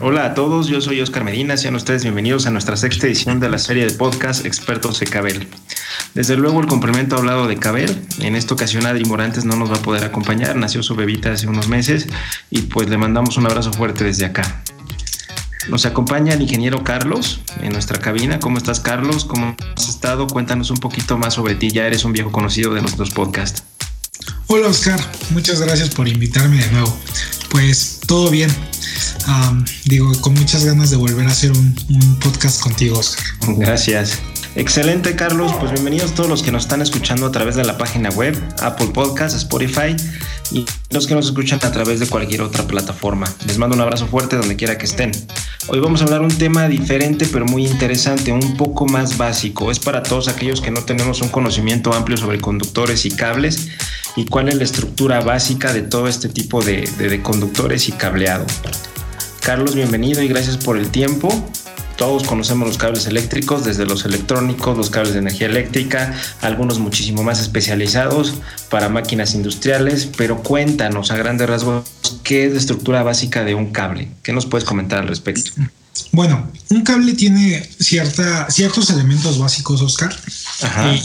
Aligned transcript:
Hola 0.00 0.26
a 0.26 0.34
todos, 0.34 0.68
yo 0.68 0.80
soy 0.80 1.00
Oscar 1.00 1.24
Medina, 1.24 1.56
sean 1.56 1.74
ustedes 1.74 2.04
bienvenidos 2.04 2.46
a 2.46 2.52
nuestra 2.52 2.76
sexta 2.76 3.08
edición 3.08 3.40
de 3.40 3.48
la 3.48 3.58
serie 3.58 3.84
de 3.84 3.92
podcast 3.92 4.46
Expertos 4.46 5.00
de 5.00 5.06
Cabel. 5.06 5.48
Desde 6.14 6.36
luego 6.36 6.60
el 6.60 6.68
complemento 6.68 7.16
hablado 7.16 7.48
de 7.48 7.56
Cabel, 7.56 8.06
en 8.20 8.36
esta 8.36 8.54
ocasión 8.54 8.86
Adri 8.86 9.04
Morantes 9.04 9.44
no 9.44 9.56
nos 9.56 9.72
va 9.72 9.76
a 9.76 9.82
poder 9.82 10.04
acompañar, 10.04 10.54
nació 10.54 10.84
su 10.84 10.94
bebita 10.94 11.32
hace 11.32 11.48
unos 11.48 11.66
meses 11.66 12.06
y 12.48 12.62
pues 12.62 12.88
le 12.88 12.96
mandamos 12.96 13.36
un 13.38 13.46
abrazo 13.46 13.72
fuerte 13.72 14.04
desde 14.04 14.26
acá. 14.26 14.62
Nos 15.68 15.84
acompaña 15.84 16.34
el 16.34 16.42
ingeniero 16.42 16.84
Carlos 16.84 17.40
en 17.60 17.72
nuestra 17.72 17.98
cabina. 17.98 18.38
¿Cómo 18.38 18.56
estás, 18.56 18.78
Carlos? 18.78 19.24
¿Cómo 19.24 19.56
has 19.76 19.88
estado? 19.88 20.28
Cuéntanos 20.28 20.70
un 20.70 20.78
poquito 20.78 21.18
más 21.18 21.34
sobre 21.34 21.56
ti. 21.56 21.70
Ya 21.70 21.86
eres 21.86 22.04
un 22.04 22.12
viejo 22.12 22.32
conocido 22.32 22.72
de 22.72 22.80
nuestros 22.80 23.10
podcasts. 23.10 23.64
Hola, 24.46 24.68
Oscar. 24.68 24.98
Muchas 25.30 25.60
gracias 25.60 25.90
por 25.90 26.08
invitarme 26.08 26.56
de 26.56 26.70
nuevo. 26.70 26.98
Pues 27.50 28.00
todo 28.06 28.30
bien. 28.30 28.50
Digo, 29.84 30.12
con 30.20 30.34
muchas 30.34 30.64
ganas 30.64 30.90
de 30.90 30.96
volver 30.96 31.26
a 31.26 31.30
hacer 31.30 31.52
un, 31.52 31.74
podcast 32.20 32.60
contigo, 32.60 32.98
Oscar. 32.98 33.24
Gracias. 33.56 34.18
Excelente, 34.54 35.14
Carlos. 35.14 35.52
Pues 35.60 35.70
bienvenidos 35.72 36.14
todos 36.14 36.28
los 36.28 36.42
que 36.42 36.50
nos 36.50 36.64
están 36.64 36.82
escuchando 36.82 37.26
a 37.26 37.30
través 37.30 37.54
de 37.54 37.64
la 37.64 37.78
página 37.78 38.10
web, 38.10 38.36
Apple 38.60 38.88
Podcasts, 38.88 39.36
Spotify 39.38 39.94
y 40.50 40.64
los 40.90 41.06
que 41.06 41.14
nos 41.14 41.26
escuchan 41.26 41.60
a 41.62 41.70
través 41.70 42.00
de 42.00 42.06
cualquier 42.06 42.42
otra 42.42 42.66
plataforma. 42.66 43.32
Les 43.46 43.58
mando 43.58 43.76
un 43.76 43.82
abrazo 43.82 44.06
fuerte 44.06 44.36
donde 44.36 44.56
quiera 44.56 44.76
que 44.76 44.86
estén. 44.86 45.12
Hoy 45.68 45.80
vamos 45.80 46.00
a 46.00 46.04
hablar 46.04 46.22
un 46.22 46.36
tema 46.36 46.66
diferente 46.66 47.28
pero 47.30 47.44
muy 47.44 47.66
interesante, 47.66 48.32
un 48.32 48.56
poco 48.56 48.86
más 48.86 49.16
básico. 49.16 49.70
Es 49.70 49.78
para 49.78 50.02
todos 50.02 50.28
aquellos 50.28 50.60
que 50.60 50.70
no 50.70 50.82
tenemos 50.82 51.20
un 51.20 51.28
conocimiento 51.28 51.92
amplio 51.92 52.16
sobre 52.16 52.40
conductores 52.40 53.04
y 53.04 53.10
cables 53.10 53.68
y 54.16 54.24
cuál 54.24 54.48
es 54.48 54.56
la 54.56 54.64
estructura 54.64 55.20
básica 55.20 55.72
de 55.72 55.82
todo 55.82 56.08
este 56.08 56.28
tipo 56.28 56.62
de 56.62 57.20
conductores 57.22 57.88
y 57.88 57.92
cableado. 57.92 58.46
Carlos, 59.48 59.74
bienvenido 59.74 60.22
y 60.22 60.28
gracias 60.28 60.58
por 60.58 60.76
el 60.76 60.90
tiempo. 60.90 61.30
Todos 61.96 62.24
conocemos 62.24 62.68
los 62.68 62.76
cables 62.76 63.06
eléctricos, 63.06 63.64
desde 63.64 63.86
los 63.86 64.04
electrónicos, 64.04 64.76
los 64.76 64.90
cables 64.90 65.14
de 65.14 65.20
energía 65.20 65.46
eléctrica, 65.46 66.14
algunos 66.42 66.78
muchísimo 66.78 67.22
más 67.22 67.40
especializados 67.40 68.34
para 68.68 68.90
máquinas 68.90 69.34
industriales, 69.34 70.06
pero 70.18 70.42
cuéntanos 70.42 71.10
a 71.10 71.16
grandes 71.16 71.48
rasgos 71.48 71.84
qué 72.24 72.44
es 72.44 72.52
la 72.52 72.58
estructura 72.58 73.02
básica 73.02 73.42
de 73.42 73.54
un 73.54 73.72
cable. 73.72 74.10
¿Qué 74.22 74.34
nos 74.34 74.44
puedes 74.44 74.68
comentar 74.68 74.98
al 74.98 75.08
respecto? 75.08 75.50
Bueno, 76.12 76.52
un 76.68 76.82
cable 76.82 77.14
tiene 77.14 77.66
cierta, 77.80 78.50
ciertos 78.50 78.90
elementos 78.90 79.38
básicos, 79.38 79.80
Oscar, 79.80 80.14
eh, 80.62 81.02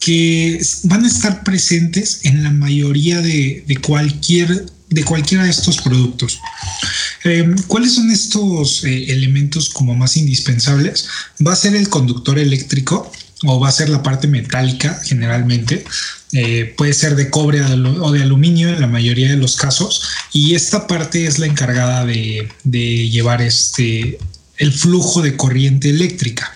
que 0.00 0.60
van 0.82 1.04
a 1.04 1.06
estar 1.06 1.44
presentes 1.44 2.24
en 2.24 2.42
la 2.42 2.50
mayoría 2.50 3.20
de, 3.20 3.62
de 3.64 3.76
cualquier 3.76 4.66
de 4.88 5.04
cualquiera 5.04 5.44
de 5.44 5.50
estos 5.50 5.80
productos. 5.80 6.40
Em, 7.26 7.56
¿Cuáles 7.66 7.94
son 7.94 8.10
estos 8.12 8.84
eh, 8.84 9.12
elementos 9.12 9.68
como 9.70 9.96
más 9.96 10.16
indispensables? 10.16 11.08
Va 11.44 11.54
a 11.54 11.56
ser 11.56 11.74
el 11.74 11.88
conductor 11.88 12.38
eléctrico 12.38 13.10
o 13.42 13.58
va 13.58 13.68
a 13.68 13.72
ser 13.72 13.88
la 13.88 14.00
parte 14.00 14.28
metálica 14.28 15.00
generalmente. 15.04 15.84
Eh, 16.32 16.72
puede 16.76 16.92
ser 16.92 17.16
de 17.16 17.28
cobre 17.28 17.62
o 17.62 18.12
de 18.12 18.22
aluminio 18.22 18.68
en 18.68 18.80
la 18.80 18.86
mayoría 18.86 19.30
de 19.30 19.36
los 19.36 19.56
casos 19.56 20.02
y 20.32 20.54
esta 20.54 20.86
parte 20.86 21.26
es 21.26 21.38
la 21.40 21.46
encargada 21.46 22.04
de, 22.04 22.48
llevar 22.64 23.42
este 23.42 24.18
el 24.58 24.72
flujo 24.72 25.20
de 25.20 25.36
corriente 25.36 25.90
eléctrica. 25.90 26.54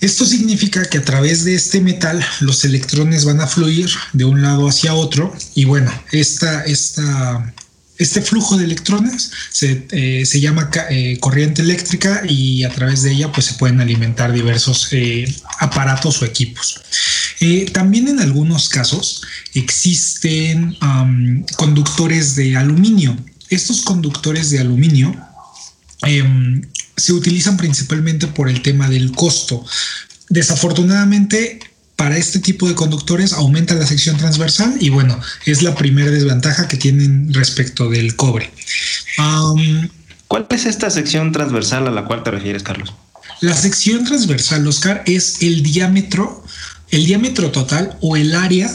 Esto 0.00 0.26
significa 0.26 0.84
que 0.84 0.98
a 0.98 1.04
través 1.04 1.44
de 1.44 1.54
este 1.54 1.80
metal 1.80 2.24
los 2.40 2.64
electrones 2.64 3.24
van 3.24 3.40
a 3.40 3.46
fluir 3.46 3.90
de 4.12 4.24
un 4.24 4.42
lado 4.42 4.68
hacia 4.68 4.94
otro 4.94 5.34
y 5.54 5.64
bueno, 5.64 5.90
esta, 6.12 6.64
esta, 6.64 7.52
este 7.98 8.22
flujo 8.22 8.56
de 8.56 8.64
electrones 8.64 9.32
se, 9.50 9.86
eh, 9.90 10.24
llama 10.40 10.70
eh, 10.88 11.18
corriente 11.18 11.62
eléctrica 11.62 12.22
y 12.26 12.62
a 12.62 12.70
través 12.70 13.02
de 13.02 13.12
ella 13.12 13.32
pues 13.32 13.46
se 13.46 13.54
pueden 13.54 13.80
alimentar 13.80 14.32
diversos 14.32 14.88
eh, 14.92 15.32
aparatos 15.58 16.22
o 16.22 16.24
equipos. 16.24 16.80
también 17.72 18.08
en 18.08 18.20
algunos 18.20 18.68
casos 18.68 19.22
existen 19.54 20.76
conductores 21.56 22.36
de 22.36 22.56
aluminio. 22.56 23.16
Estos 23.50 23.82
conductores 23.82 24.50
de 24.50 24.60
aluminio 24.60 25.14
em, 26.02 26.62
se 26.96 27.12
utilizan 27.12 27.56
principalmente 27.56 28.26
por 28.26 28.48
el 28.48 28.62
tema 28.62 28.88
del 28.88 29.12
costo. 29.12 29.64
Desafortunadamente, 30.28 31.58
para 31.98 32.16
este 32.16 32.38
tipo 32.38 32.68
de 32.68 32.76
conductores 32.76 33.32
aumenta 33.32 33.74
la 33.74 33.84
sección 33.84 34.16
transversal 34.16 34.76
y 34.78 34.88
bueno, 34.88 35.18
es 35.46 35.62
la 35.64 35.74
primera 35.74 36.08
desventaja 36.12 36.68
que 36.68 36.76
tienen 36.76 37.34
respecto 37.34 37.90
del 37.90 38.14
cobre. 38.14 38.52
¿Cuál 40.28 40.46
es 40.50 40.64
esta 40.64 40.90
sección 40.90 41.32
transversal 41.32 41.88
a 41.88 41.90
la 41.90 42.04
cual 42.04 42.22
te 42.22 42.30
refieres, 42.30 42.62
Carlos? 42.62 42.94
La 43.40 43.56
sección 43.56 44.04
transversal, 44.04 44.64
Oscar, 44.68 45.02
es 45.06 45.42
el 45.42 45.64
diámetro, 45.64 46.44
el 46.92 47.04
diámetro 47.04 47.50
total 47.50 47.98
o 48.00 48.16
el 48.16 48.32
área, 48.36 48.70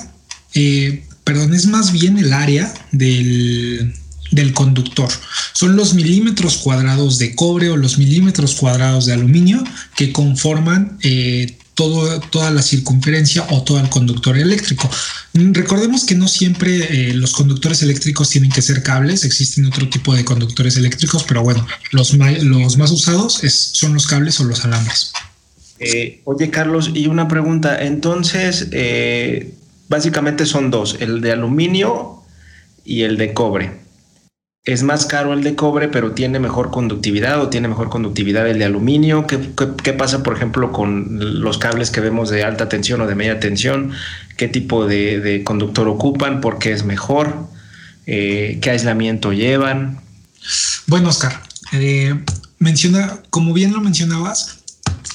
eh, 0.53 1.05
perdón, 1.23 1.53
es 1.53 1.67
más 1.67 1.93
bien 1.93 2.17
el 2.17 2.33
área 2.33 2.73
del, 2.91 3.95
del 4.31 4.53
conductor. 4.53 5.09
Son 5.53 5.77
los 5.77 5.93
milímetros 5.93 6.57
cuadrados 6.57 7.19
de 7.19 7.35
cobre 7.35 7.69
o 7.69 7.77
los 7.77 7.97
milímetros 7.97 8.55
cuadrados 8.55 9.05
de 9.05 9.13
aluminio 9.13 9.63
que 9.95 10.11
conforman 10.11 10.97
eh, 11.03 11.57
todo, 11.73 12.19
toda 12.19 12.51
la 12.51 12.61
circunferencia 12.61 13.45
o 13.49 13.63
todo 13.63 13.79
el 13.79 13.89
conductor 13.89 14.37
eléctrico. 14.37 14.89
Recordemos 15.33 16.05
que 16.05 16.15
no 16.15 16.27
siempre 16.27 17.09
eh, 17.09 17.13
los 17.13 17.33
conductores 17.33 17.81
eléctricos 17.81 18.29
tienen 18.29 18.51
que 18.51 18.61
ser 18.61 18.83
cables, 18.83 19.23
existen 19.23 19.65
otro 19.65 19.89
tipo 19.89 20.13
de 20.15 20.25
conductores 20.25 20.77
eléctricos, 20.77 21.23
pero 21.23 21.43
bueno, 21.43 21.65
los, 21.91 22.13
los 22.13 22.77
más 22.77 22.91
usados 22.91 23.41
son 23.73 23.93
los 23.93 24.07
cables 24.07 24.39
o 24.39 24.43
los 24.43 24.63
alambres. 24.65 25.13
Eh, 25.79 26.21
oye 26.25 26.49
Carlos, 26.49 26.91
y 26.93 27.07
una 27.07 27.27
pregunta, 27.27 27.83
entonces 27.83 28.67
básicamente 29.89 30.45
son 30.45 30.71
dos, 30.71 30.97
el 30.99 31.21
de 31.21 31.31
aluminio 31.31 32.23
y 32.85 33.01
el 33.03 33.17
de 33.17 33.33
cobre 33.33 33.82
es 34.65 34.81
más 34.81 35.05
caro 35.05 35.33
el 35.33 35.43
de 35.43 35.55
cobre, 35.55 35.89
pero 35.89 36.13
tiene 36.13 36.39
mejor 36.39 36.71
conductividad 36.71 37.41
o 37.41 37.49
tiene 37.49 37.67
mejor 37.67 37.89
conductividad 37.89 38.47
el 38.47 38.59
de 38.59 38.65
aluminio. 38.65 39.27
¿Qué, 39.27 39.93
pasa, 39.93 40.23
por 40.23 40.35
ejemplo, 40.35 40.71
con 40.71 41.41
los 41.41 41.57
cables 41.57 41.91
que 41.91 41.99
vemos 41.99 42.29
de 42.29 42.43
alta 42.43 42.69
tensión 42.69 43.01
o 43.01 43.07
de 43.07 43.15
media 43.15 43.41
tensión? 43.41 43.91
¿Qué 44.37 44.47
tipo 44.47 44.85
de, 44.85 45.41
conductor 45.43 45.89
ocupan? 45.89 46.39
¿Por 46.39 46.59
qué 46.59 46.71
es 46.71 46.85
mejor? 46.85 47.49
Eh, 48.05 48.59
¿Qué 48.61 48.69
aislamiento 48.69 49.33
llevan? 49.33 49.99
Bueno, 50.87 51.09
Oscar, 51.09 51.41
eh, 51.73 52.15
menciona, 52.59 53.19
como 53.29 53.53
bien 53.53 53.73
lo 53.73 53.81
mencionabas, 53.81 54.62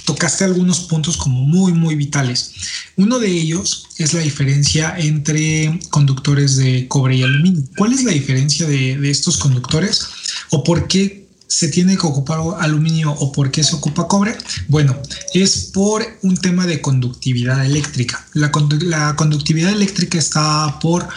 tocaste 0.04 0.44
algunos 0.44 0.81
puntos 0.81 1.16
como 1.16 1.44
muy, 1.44 1.72
muy 1.72 1.94
vitales. 1.94 2.53
Uno 2.97 3.19
de 3.19 3.28
ellos 3.31 3.87
es 3.99 4.15
la 4.15 4.21
diferencia 4.21 4.94
entre 4.99 5.78
conductores 5.91 6.56
de 6.56 6.88
cobre 6.88 7.16
y 7.16 7.22
aluminio. 7.22 7.62
¿Cuál 7.76 7.93
es 7.93 8.04
la 8.04 8.12
diferencia 8.12 8.66
de, 8.66 9.10
estos 9.10 9.38
conductores 9.38 10.09
o 10.50 10.65
por 10.65 10.88
qué 10.88 11.26
se 11.47 11.69
tiene 11.69 11.97
que 11.97 12.06
ocupar 12.06 12.41
aluminio 12.60 13.10
o 13.12 13.32
por 13.32 13.50
qué 13.50 13.62
se 13.65 13.76
ocupa 13.76 14.09
cobre? 14.09 14.37
Bueno, 14.69 15.00
es 15.34 15.71
por 15.72 16.05
un 16.22 16.37
tema 16.37 16.66
de 16.66 16.81
conductividad 16.81 17.65
eléctrica. 17.65 18.26
La, 18.34 18.50
conductividad 19.16 19.72
eléctrica 19.72 20.19
está 20.19 20.78
por 20.81 21.09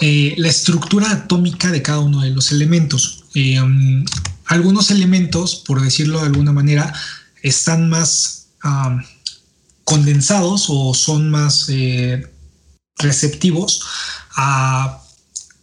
eh, 0.00 0.34
la 0.36 0.48
estructura 0.48 1.10
atómica 1.10 1.70
de 1.70 1.82
cada 1.82 2.00
uno 2.00 2.22
de 2.22 2.30
los 2.30 2.52
elementos. 2.52 3.24
Eh, 3.34 3.60
algunos 4.46 4.90
elementos, 4.90 5.56
por 5.66 5.82
decirlo 5.82 6.20
de 6.20 6.26
alguna 6.26 6.52
manera, 6.52 6.92
están 7.48 7.88
más 7.88 8.48
condensados 9.84 10.66
o 10.68 10.92
son 10.94 11.30
más 11.30 11.66
eh, 11.68 12.26
receptivos 12.98 13.82
a 14.34 15.00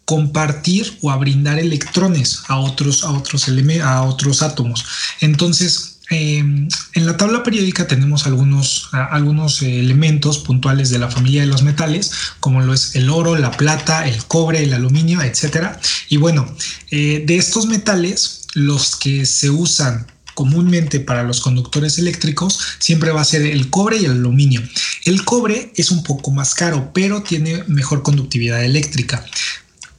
compartir 0.05 0.97
o 1.01 1.11
a 1.11 1.17
brindar 1.17 1.59
electrones 1.59 2.44
a 2.47 2.57
otros, 2.57 3.03
a 3.03 3.11
otros, 3.11 3.49
a 3.83 4.03
otros 4.03 4.41
átomos. 4.41 4.85
Entonces, 5.19 6.00
em, 6.09 6.69
en 6.94 7.06
la 7.06 7.18
tabla 7.18 7.44
periódica 7.44 7.86
tenemos 7.88 8.25
algunos, 8.25 8.89
algunos 8.91 9.62
elementos 9.62 10.39
puntuales 10.39 10.89
de 10.89 11.00
la 11.00 11.09
familia 11.09 11.41
de 11.41 11.47
los 11.47 11.63
metales, 11.63 12.12
como 12.39 12.62
lo 12.62 12.74
es 12.74 12.95
el 12.95 13.09
oro, 13.09 13.36
la 13.36 13.51
plata, 13.51 14.07
el 14.07 14.24
cobre, 14.25 14.63
el 14.63 14.74
aluminio, 14.74 15.21
etc. 15.21 15.77
Y 16.09 16.18
bueno, 16.18 16.45
eh, 16.91 17.24
de 17.25 17.36
estos 17.38 17.65
metales, 17.65 18.41
los 18.53 18.95
que 18.95 19.25
se 19.25 19.50
usan 19.50 20.12
comúnmente 20.33 21.00
para 21.00 21.24
los 21.24 21.41
conductores 21.41 21.97
eléctricos 21.97 22.59
siempre 22.80 23.12
va 23.12 23.21
a 23.21 23.25
ser 23.25 23.44
el 23.44 23.69
cobre 23.69 23.97
y 23.97 24.06
el 24.06 24.12
aluminio. 24.12 24.62
El 25.06 25.24
cobre 25.25 25.71
es 25.75 25.91
un 25.91 26.03
poco 26.03 26.31
más 26.31 26.56
caro, 26.56 26.91
pero 26.94 27.24
tiene 27.24 27.63
mejor 27.68 28.03
conductividad 28.03 28.63
eléctrica 28.63 29.25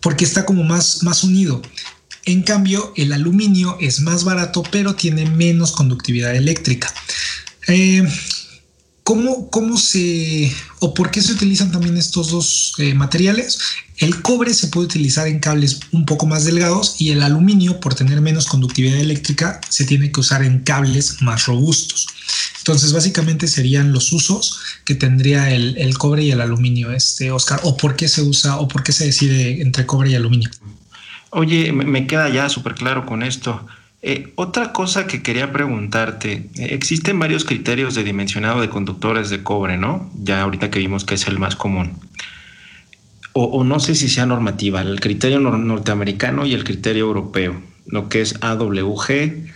porque 0.04 0.26
está 0.26 0.44
como 0.44 0.62
más, 0.64 1.02
más 1.02 1.25
unido. 1.25 1.62
En 2.26 2.42
cambio, 2.42 2.92
el 2.94 3.12
aluminio 3.14 3.78
es 3.81 4.00
más 4.00 4.25
barato, 4.25 4.62
pero 4.70 4.94
tiene 4.94 5.25
menos 5.25 5.72
conductividad 5.72 6.37
eléctrica. 6.37 6.92
Eh, 7.69 8.06
¿Cómo, 9.04 9.50
¿Cómo 9.50 9.76
se 9.76 10.50
o 10.80 10.94
por 10.94 11.10
qué 11.10 11.20
se 11.20 11.32
utilizan 11.32 11.70
también 11.70 11.98
estos 11.98 12.30
dos 12.30 12.74
eh, 12.78 12.94
materiales? 12.94 13.60
El 13.98 14.22
cobre 14.22 14.54
se 14.54 14.68
puede 14.68 14.86
utilizar 14.86 15.28
en 15.28 15.40
cables 15.40 15.80
un 15.92 16.06
poco 16.06 16.24
más 16.24 16.46
delgados 16.46 16.96
y 16.98 17.10
el 17.10 17.22
aluminio, 17.22 17.80
por 17.80 17.94
tener 17.94 18.22
menos 18.22 18.46
conductividad 18.46 18.98
eléctrica, 18.98 19.60
se 19.68 19.84
tiene 19.84 20.10
que 20.10 20.20
usar 20.20 20.42
en 20.42 20.60
cables 20.60 21.20
más 21.20 21.44
robustos. 21.44 22.06
Entonces, 22.58 22.94
básicamente 22.94 23.46
serían 23.46 23.92
los 23.92 24.10
usos 24.10 24.58
que 24.86 24.94
tendría 24.94 25.50
el, 25.54 25.98
cobre 25.98 26.24
y 26.24 26.30
el 26.30 26.40
aluminio, 26.40 26.90
este 26.90 27.30
Oscar, 27.30 27.60
o 27.62 27.76
por 27.76 27.96
qué 27.96 28.08
se 28.08 28.22
usa 28.22 28.56
o 28.56 28.68
por 28.68 28.82
qué 28.82 28.92
se 28.92 29.04
decide 29.04 29.60
entre 29.60 29.84
cobre 29.84 30.10
y 30.10 30.14
aluminio. 30.14 30.50
Oye, 31.28 31.72
me 31.72 32.06
queda 32.06 32.30
ya 32.30 32.48
súper 32.48 32.74
claro 32.74 33.04
con 33.04 33.22
esto. 33.22 33.66
Eh, 34.06 34.34
otra 34.34 34.74
cosa 34.74 35.06
que 35.06 35.22
quería 35.22 35.50
preguntarte, 35.50 36.50
eh, 36.56 36.68
existen 36.72 37.18
varios 37.18 37.46
criterios 37.46 37.94
de 37.94 38.04
dimensionado 38.04 38.60
de 38.60 38.68
conductores 38.68 39.30
de 39.30 39.42
cobre, 39.42 39.78
¿no? 39.78 40.10
Ya 40.22 40.42
ahorita 40.42 40.70
que 40.70 40.78
vimos 40.78 41.06
que 41.06 41.14
es 41.14 41.26
el 41.26 41.38
más 41.38 41.56
común. 41.56 41.98
O, 43.32 43.64
no 43.64 43.80
sé 43.80 43.94
si 43.94 44.10
sea 44.10 44.26
normativa, 44.26 44.82
el 44.82 45.00
criterio 45.00 45.40
norteamericano 45.40 46.44
y 46.44 46.52
el 46.52 46.64
criterio 46.64 47.06
europeo, 47.06 47.62
lo 47.86 48.10
que 48.10 48.20
es 48.20 48.34
AWG. 48.42 49.48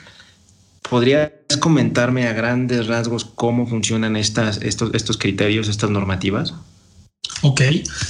¿Podrías 0.89 1.31
comentarme 1.61 2.27
a 2.27 2.33
grandes 2.33 2.87
rasgos 2.87 3.27
cómo 3.27 3.67
funcionan 3.67 4.17
estas, 4.17 4.63
estos, 4.63 4.95
estos 4.95 5.19
criterios, 5.19 5.69
estas 5.69 5.91
normativas? 5.91 6.55
Ok, 7.43 7.61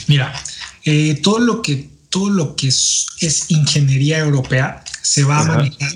mira, 0.07 0.33
eh, 0.85 1.19
todo 1.21 1.41
lo 1.41 1.63
que 1.63 1.99
todo 2.11 2.31
lo 2.31 2.57
que 2.57 2.69
es, 2.69 3.07
es 3.21 3.51
ingeniería 3.51 4.19
europea 4.21 4.83
se 5.09 5.25
va 5.25 5.41
a 5.41 5.45
manejar 5.45 5.95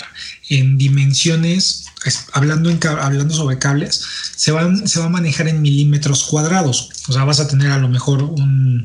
en 0.48 0.78
dimensiones, 0.78 1.84
hablando, 2.32 2.70
en, 2.70 2.80
hablando 2.86 3.34
sobre 3.34 3.58
cables, 3.58 4.02
se, 4.36 4.52
van, 4.52 4.88
se 4.88 5.00
va 5.00 5.06
a 5.06 5.10
manejar 5.10 5.48
en 5.48 5.60
milímetros 5.60 6.24
cuadrados. 6.24 6.88
O 7.08 7.12
sea, 7.12 7.24
vas 7.24 7.38
a 7.38 7.46
tener 7.46 7.70
a 7.70 7.76
lo 7.76 7.90
mejor 7.90 8.22
un, 8.22 8.82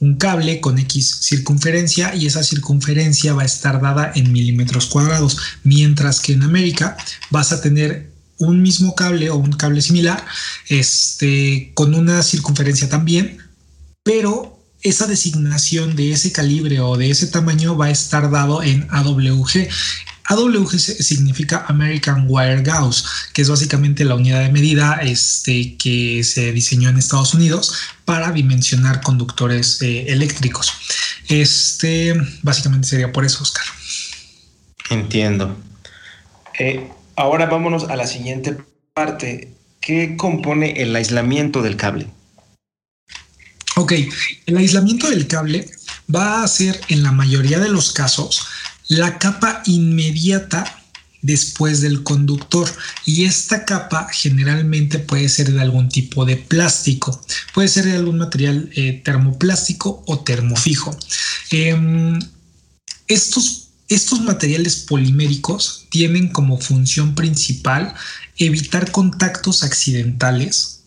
un 0.00 0.16
cable 0.16 0.60
con 0.60 0.80
X 0.80 1.18
circunferencia 1.20 2.12
y 2.16 2.26
esa 2.26 2.42
circunferencia 2.42 3.34
va 3.34 3.42
a 3.42 3.46
estar 3.46 3.80
dada 3.80 4.10
en 4.16 4.32
milímetros 4.32 4.86
cuadrados, 4.86 5.38
mientras 5.62 6.18
que 6.18 6.32
en 6.32 6.42
América 6.42 6.96
vas 7.30 7.52
a 7.52 7.60
tener 7.60 8.10
un 8.38 8.60
mismo 8.60 8.96
cable 8.96 9.30
o 9.30 9.36
un 9.36 9.52
cable 9.52 9.80
similar, 9.80 10.24
este, 10.68 11.70
con 11.74 11.94
una 11.94 12.24
circunferencia 12.24 12.88
también, 12.88 13.38
pero 14.02 14.57
esa 14.82 15.06
designación 15.06 15.96
de 15.96 16.12
ese 16.12 16.32
calibre 16.32 16.80
o 16.80 16.96
de 16.96 17.10
ese 17.10 17.26
tamaño 17.26 17.76
va 17.76 17.86
a 17.86 17.90
estar 17.90 18.30
dado 18.30 18.62
en 18.62 18.86
AWG. 18.90 19.68
AWG 20.30 20.78
significa 20.78 21.64
American 21.68 22.26
Wire 22.28 22.62
Gauss, 22.62 23.04
que 23.32 23.42
es 23.42 23.48
básicamente 23.48 24.04
la 24.04 24.14
unidad 24.14 24.42
de 24.42 24.52
medida 24.52 25.00
este, 25.02 25.76
que 25.76 26.22
se 26.22 26.52
diseñó 26.52 26.90
en 26.90 26.98
Estados 26.98 27.32
Unidos 27.34 27.74
para 28.04 28.30
dimensionar 28.30 29.00
conductores 29.00 29.80
eh, 29.80 30.04
eléctricos. 30.08 30.72
Este 31.28 32.14
básicamente 32.42 32.88
sería 32.88 33.10
por 33.10 33.24
eso, 33.24 33.42
Oscar. 33.42 33.64
Entiendo. 34.90 35.56
Eh, 36.58 36.88
ahora 37.16 37.46
vámonos 37.46 37.84
a 37.84 37.96
la 37.96 38.06
siguiente 38.06 38.56
parte. 38.92 39.52
¿Qué 39.80 40.16
compone 40.16 40.82
el 40.82 40.94
aislamiento 40.94 41.62
del 41.62 41.76
cable? 41.76 42.08
Ok, 43.78 43.92
el 44.46 44.56
aislamiento 44.56 45.08
del 45.08 45.28
cable 45.28 45.70
va 46.12 46.42
a 46.42 46.48
ser 46.48 46.80
en 46.88 47.04
la 47.04 47.12
mayoría 47.12 47.60
de 47.60 47.68
los 47.68 47.92
casos 47.92 48.44
la 48.88 49.18
capa 49.18 49.62
inmediata 49.66 50.82
después 51.22 51.80
del 51.80 52.02
conductor 52.02 52.68
y 53.04 53.24
esta 53.24 53.64
capa 53.64 54.08
generalmente 54.10 54.98
puede 54.98 55.28
ser 55.28 55.52
de 55.52 55.60
algún 55.60 55.88
tipo 55.90 56.24
de 56.24 56.36
plástico, 56.36 57.22
puede 57.54 57.68
ser 57.68 57.84
de 57.84 57.94
algún 57.94 58.18
material 58.18 58.68
eh, 58.74 59.00
termoplástico 59.04 60.02
o 60.08 60.24
termofijo. 60.24 60.96
Em, 61.52 62.18
estos, 63.06 63.68
estos 63.88 64.22
materiales 64.22 64.74
poliméricos 64.74 65.86
tienen 65.88 66.30
como 66.30 66.58
función 66.58 67.14
principal 67.14 67.94
evitar 68.38 68.90
contactos 68.90 69.62
accidentales 69.62 70.77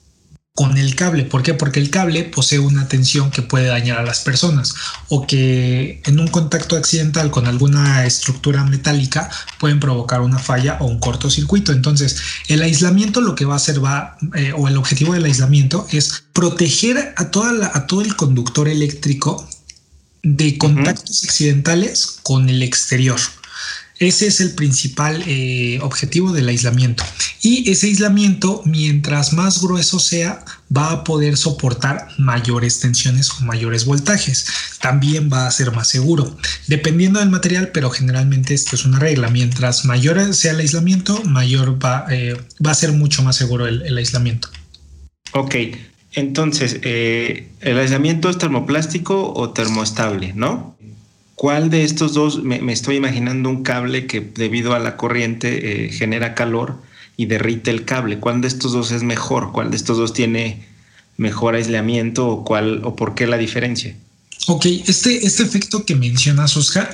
con 0.53 0.77
el 0.77 0.95
cable. 0.95 1.23
¿Por 1.23 1.43
qué? 1.43 1.53
Porque 1.53 1.79
el 1.79 1.89
cable 1.89 2.23
posee 2.23 2.59
una 2.59 2.87
tensión 2.87 3.31
que 3.31 3.41
puede 3.41 3.67
dañar 3.67 3.99
a 3.99 4.03
las 4.03 4.19
personas 4.19 4.73
o 5.07 5.25
que 5.25 6.01
en 6.05 6.19
un 6.19 6.27
contacto 6.27 6.75
accidental 6.75 7.31
con 7.31 7.47
alguna 7.47 8.05
estructura 8.05 8.63
metálica 8.65 9.29
pueden 9.59 9.79
provocar 9.79 10.21
una 10.21 10.39
falla 10.39 10.77
o 10.81 10.87
un 10.87 10.99
cortocircuito. 10.99 11.71
Entonces, 11.71 12.17
el 12.47 12.61
aislamiento 12.61 13.21
lo 13.21 13.35
que 13.35 13.45
va 13.45 13.53
a 13.53 13.57
hacer 13.57 13.83
va, 13.83 14.17
eh, 14.35 14.53
o 14.55 14.67
el 14.67 14.77
objetivo 14.77 15.13
del 15.13 15.25
aislamiento 15.25 15.87
es 15.91 16.23
proteger 16.33 17.13
a, 17.15 17.31
toda 17.31 17.71
a 17.73 17.87
todo 17.87 18.01
el 18.01 18.15
conductor 18.15 18.67
eléctrico 18.67 19.47
de 20.23 20.57
contactos 20.57 21.23
accidentales 21.23 22.19
con 22.23 22.49
el 22.49 22.61
exterior. 22.61 23.19
Ese 24.01 24.25
es 24.25 24.41
el 24.41 24.55
principal 24.55 25.23
eh, 25.27 25.77
objetivo 25.83 26.33
del 26.33 26.47
aislamiento. 26.47 27.03
Y 27.43 27.69
ese 27.69 27.85
aislamiento, 27.85 28.63
mientras 28.65 29.31
más 29.31 29.61
grueso 29.61 29.99
sea, 29.99 30.43
va 30.75 30.91
a 30.91 31.03
poder 31.03 31.37
soportar 31.37 32.07
mayores 32.17 32.79
tensiones 32.79 33.29
o 33.29 33.45
mayores 33.45 33.85
voltajes. 33.85 34.47
También 34.81 35.29
va 35.31 35.45
a 35.45 35.51
ser 35.51 35.71
más 35.71 35.87
seguro, 35.87 36.35
dependiendo 36.65 37.19
del 37.19 37.29
material, 37.29 37.69
pero 37.71 37.91
generalmente 37.91 38.55
esto 38.55 38.75
es 38.75 38.85
una 38.85 38.97
regla. 38.97 39.29
Mientras 39.29 39.85
mayor 39.85 40.33
sea 40.33 40.53
el 40.53 40.61
aislamiento, 40.61 41.23
mayor 41.25 41.77
va, 41.83 42.07
eh, 42.09 42.35
a 42.65 42.73
ser 42.73 42.93
mucho 42.93 43.21
más 43.21 43.35
seguro 43.35 43.67
el, 43.67 43.95
aislamiento. 43.95 44.49
Ok, 45.33 45.55
entonces, 46.13 46.79
eh, 46.81 47.49
¿el 47.59 47.77
aislamiento 47.77 48.31
es 48.31 48.39
termoplástico 48.39 49.31
o 49.31 49.51
termoestable, 49.51 50.33
no? 50.33 50.75
¿Cuál 51.41 51.71
de 51.71 51.83
estos 51.83 52.13
dos? 52.13 52.43
Me, 52.43 52.71
estoy 52.71 52.97
imaginando 52.97 53.49
un 53.49 53.63
cable 53.63 54.05
que 54.05 54.21
debido 54.21 54.75
a 54.75 54.79
la 54.79 54.95
corriente 54.95 55.87
eh, 55.87 55.91
genera 55.91 56.35
calor 56.35 56.79
y 57.17 57.25
derrite 57.25 57.71
el 57.71 57.83
cable. 57.83 58.19
¿Cuál 58.19 58.41
de 58.41 58.47
estos 58.47 58.73
dos 58.73 58.91
es 58.91 59.01
mejor? 59.01 59.51
¿Cuál 59.51 59.71
de 59.71 59.77
estos 59.77 59.97
dos 59.97 60.13
tiene 60.13 60.67
mejor 61.17 61.55
aislamiento 61.55 62.27
o, 62.27 62.45
cuál, 62.45 62.81
o 62.83 62.95
por 62.95 63.15
qué 63.15 63.25
la 63.25 63.39
diferencia? 63.39 63.95
Ok, 64.45 64.67
este, 64.85 65.25
este 65.25 65.41
efecto 65.41 65.83
que 65.83 65.95
mencionas, 65.95 66.55
Oscar, 66.57 66.93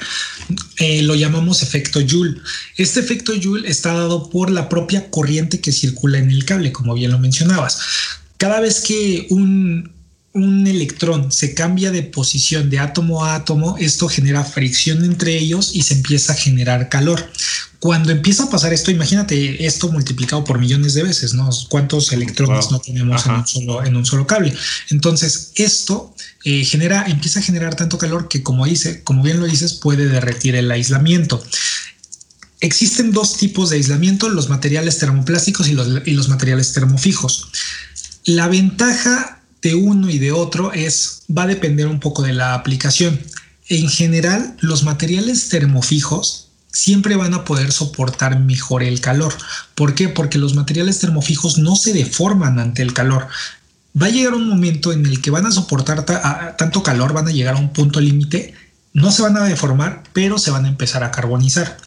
eh, 0.78 1.02
lo 1.02 1.16
llamamos 1.16 1.62
efecto 1.62 2.00
Joule. 2.08 2.40
Este 2.78 3.02
efecto 3.02 3.34
Joule 3.38 3.68
está 3.68 3.96
dado 3.96 4.30
por 4.30 4.50
la 4.50 4.70
propia 4.70 5.10
corriente 5.10 5.60
que 5.60 5.74
circula 5.74 6.20
en 6.20 6.32
el 6.32 6.46
cable, 6.46 6.72
como 6.72 6.94
bien 6.94 7.12
lo 7.12 7.20
mencionabas. 7.20 7.82
Cada 8.38 8.62
vez 8.62 8.80
que 8.80 9.28
un, 9.30 9.92
un 10.38 10.68
electrón 10.68 11.32
se 11.32 11.54
cambia 11.54 11.92
de 11.92 12.04
posición 12.04 12.70
de 12.70 12.80
átomo 12.80 13.26
a 13.26 13.36
átomo, 13.36 13.76
esto 13.80 14.08
genera 14.08 14.44
fricción 14.44 15.04
entre 15.04 15.38
ellos 15.38 15.72
y 15.74 15.82
se 15.82 15.96
empieza 15.96 16.34
a 16.34 16.36
generar 16.36 16.90
calor. 16.90 17.30
Cuando 17.80 18.12
empieza 18.12 18.44
a 18.44 18.50
pasar 18.50 18.74
esto, 18.74 18.90
imagínate 18.90 19.66
esto 19.66 19.90
multiplicado 19.90 20.44
por 20.44 20.60
millones 20.60 20.94
de 20.94 21.04
veces, 21.04 21.34
¿no? 21.34 21.50
¿Cuántos 21.70 22.12
electrones 22.12 22.72
no 22.72 22.80
tenemos 22.80 23.26
en 23.26 23.32
un, 23.34 23.48
solo, 23.48 23.86
en 23.86 23.96
un, 23.96 24.06
solo, 24.06 24.26
cable? 24.26 24.54
Entonces, 24.90 25.52
esto 25.56 26.14
eh, 26.44 26.66
genera, 26.66 27.06
empieza 27.08 27.40
a 27.40 27.44
generar 27.44 27.76
tanto 27.76 27.98
calor 27.98 28.28
que, 28.28 28.42
como 28.42 28.66
dice, 28.66 29.04
como 29.04 29.24
bien 29.24 29.40
lo 29.40 29.46
dices, 29.46 29.74
puede 29.74 30.08
derretir 30.08 30.56
el 30.56 30.72
aislamiento. 30.72 31.44
Existen 32.60 33.12
dos 33.12 33.38
tipos 33.38 33.70
de 33.70 33.76
aislamiento, 33.76 34.30
los 34.30 34.50
materiales 34.50 34.98
termoplásticos 34.98 35.68
y 35.68 35.74
los, 35.74 35.88
y 36.06 36.12
los 36.12 36.30
materiales 36.30 36.74
termofijos. 36.74 37.50
La 38.26 38.48
ventaja 38.48 39.37
de 39.62 39.76
uno 39.76 40.10
y 40.10 40.20
de 40.20 40.32
otro 40.32 40.72
es 40.74 41.24
va 41.36 41.44
a 41.44 41.48
depender 41.48 41.88
un 41.88 42.00
poco 42.00 42.22
de 42.22 42.34
la 42.34 42.54
aplicación. 42.54 43.20
En 43.70 43.90
general, 43.90 44.56
los 44.60 44.84
materiales 44.84 45.50
termofijos 45.50 46.50
siempre 46.72 47.16
van 47.16 47.34
a 47.34 47.44
poder 47.44 47.72
soportar 47.72 48.40
mejor 48.40 48.84
el 48.84 49.02
calor. 49.02 49.34
¿Por 49.76 49.96
qué? 49.96 50.10
Porque 50.10 50.38
los 50.38 50.54
materiales 50.54 51.00
termofijos 51.00 51.58
no 51.58 51.76
se 51.76 51.94
deforman 51.94 52.60
ante 52.60 52.82
el 52.82 52.94
calor. 52.94 53.28
Va 54.00 54.08
a 54.08 54.12
llegar 54.12 54.36
un 54.36 54.48
momento 54.48 54.94
en 54.94 55.06
el 55.06 55.22
que 55.22 55.32
van 55.32 55.46
a 55.46 55.52
soportar 55.52 56.06
tanto 56.56 56.84
calor, 56.84 57.14
van 57.14 57.28
a 57.28 57.32
llegar 57.32 57.56
a 57.56 57.60
un 57.60 57.74
punto 57.74 58.00
límite, 58.00 58.54
no 58.94 59.12
se 59.12 59.24
van 59.24 59.38
a 59.38 59.44
deformar, 59.44 60.04
pero 60.14 60.38
se 60.38 60.52
van 60.52 60.66
a 60.66 60.70
empezar 60.70 61.04
a 61.04 61.12
carbonizar 61.12 61.78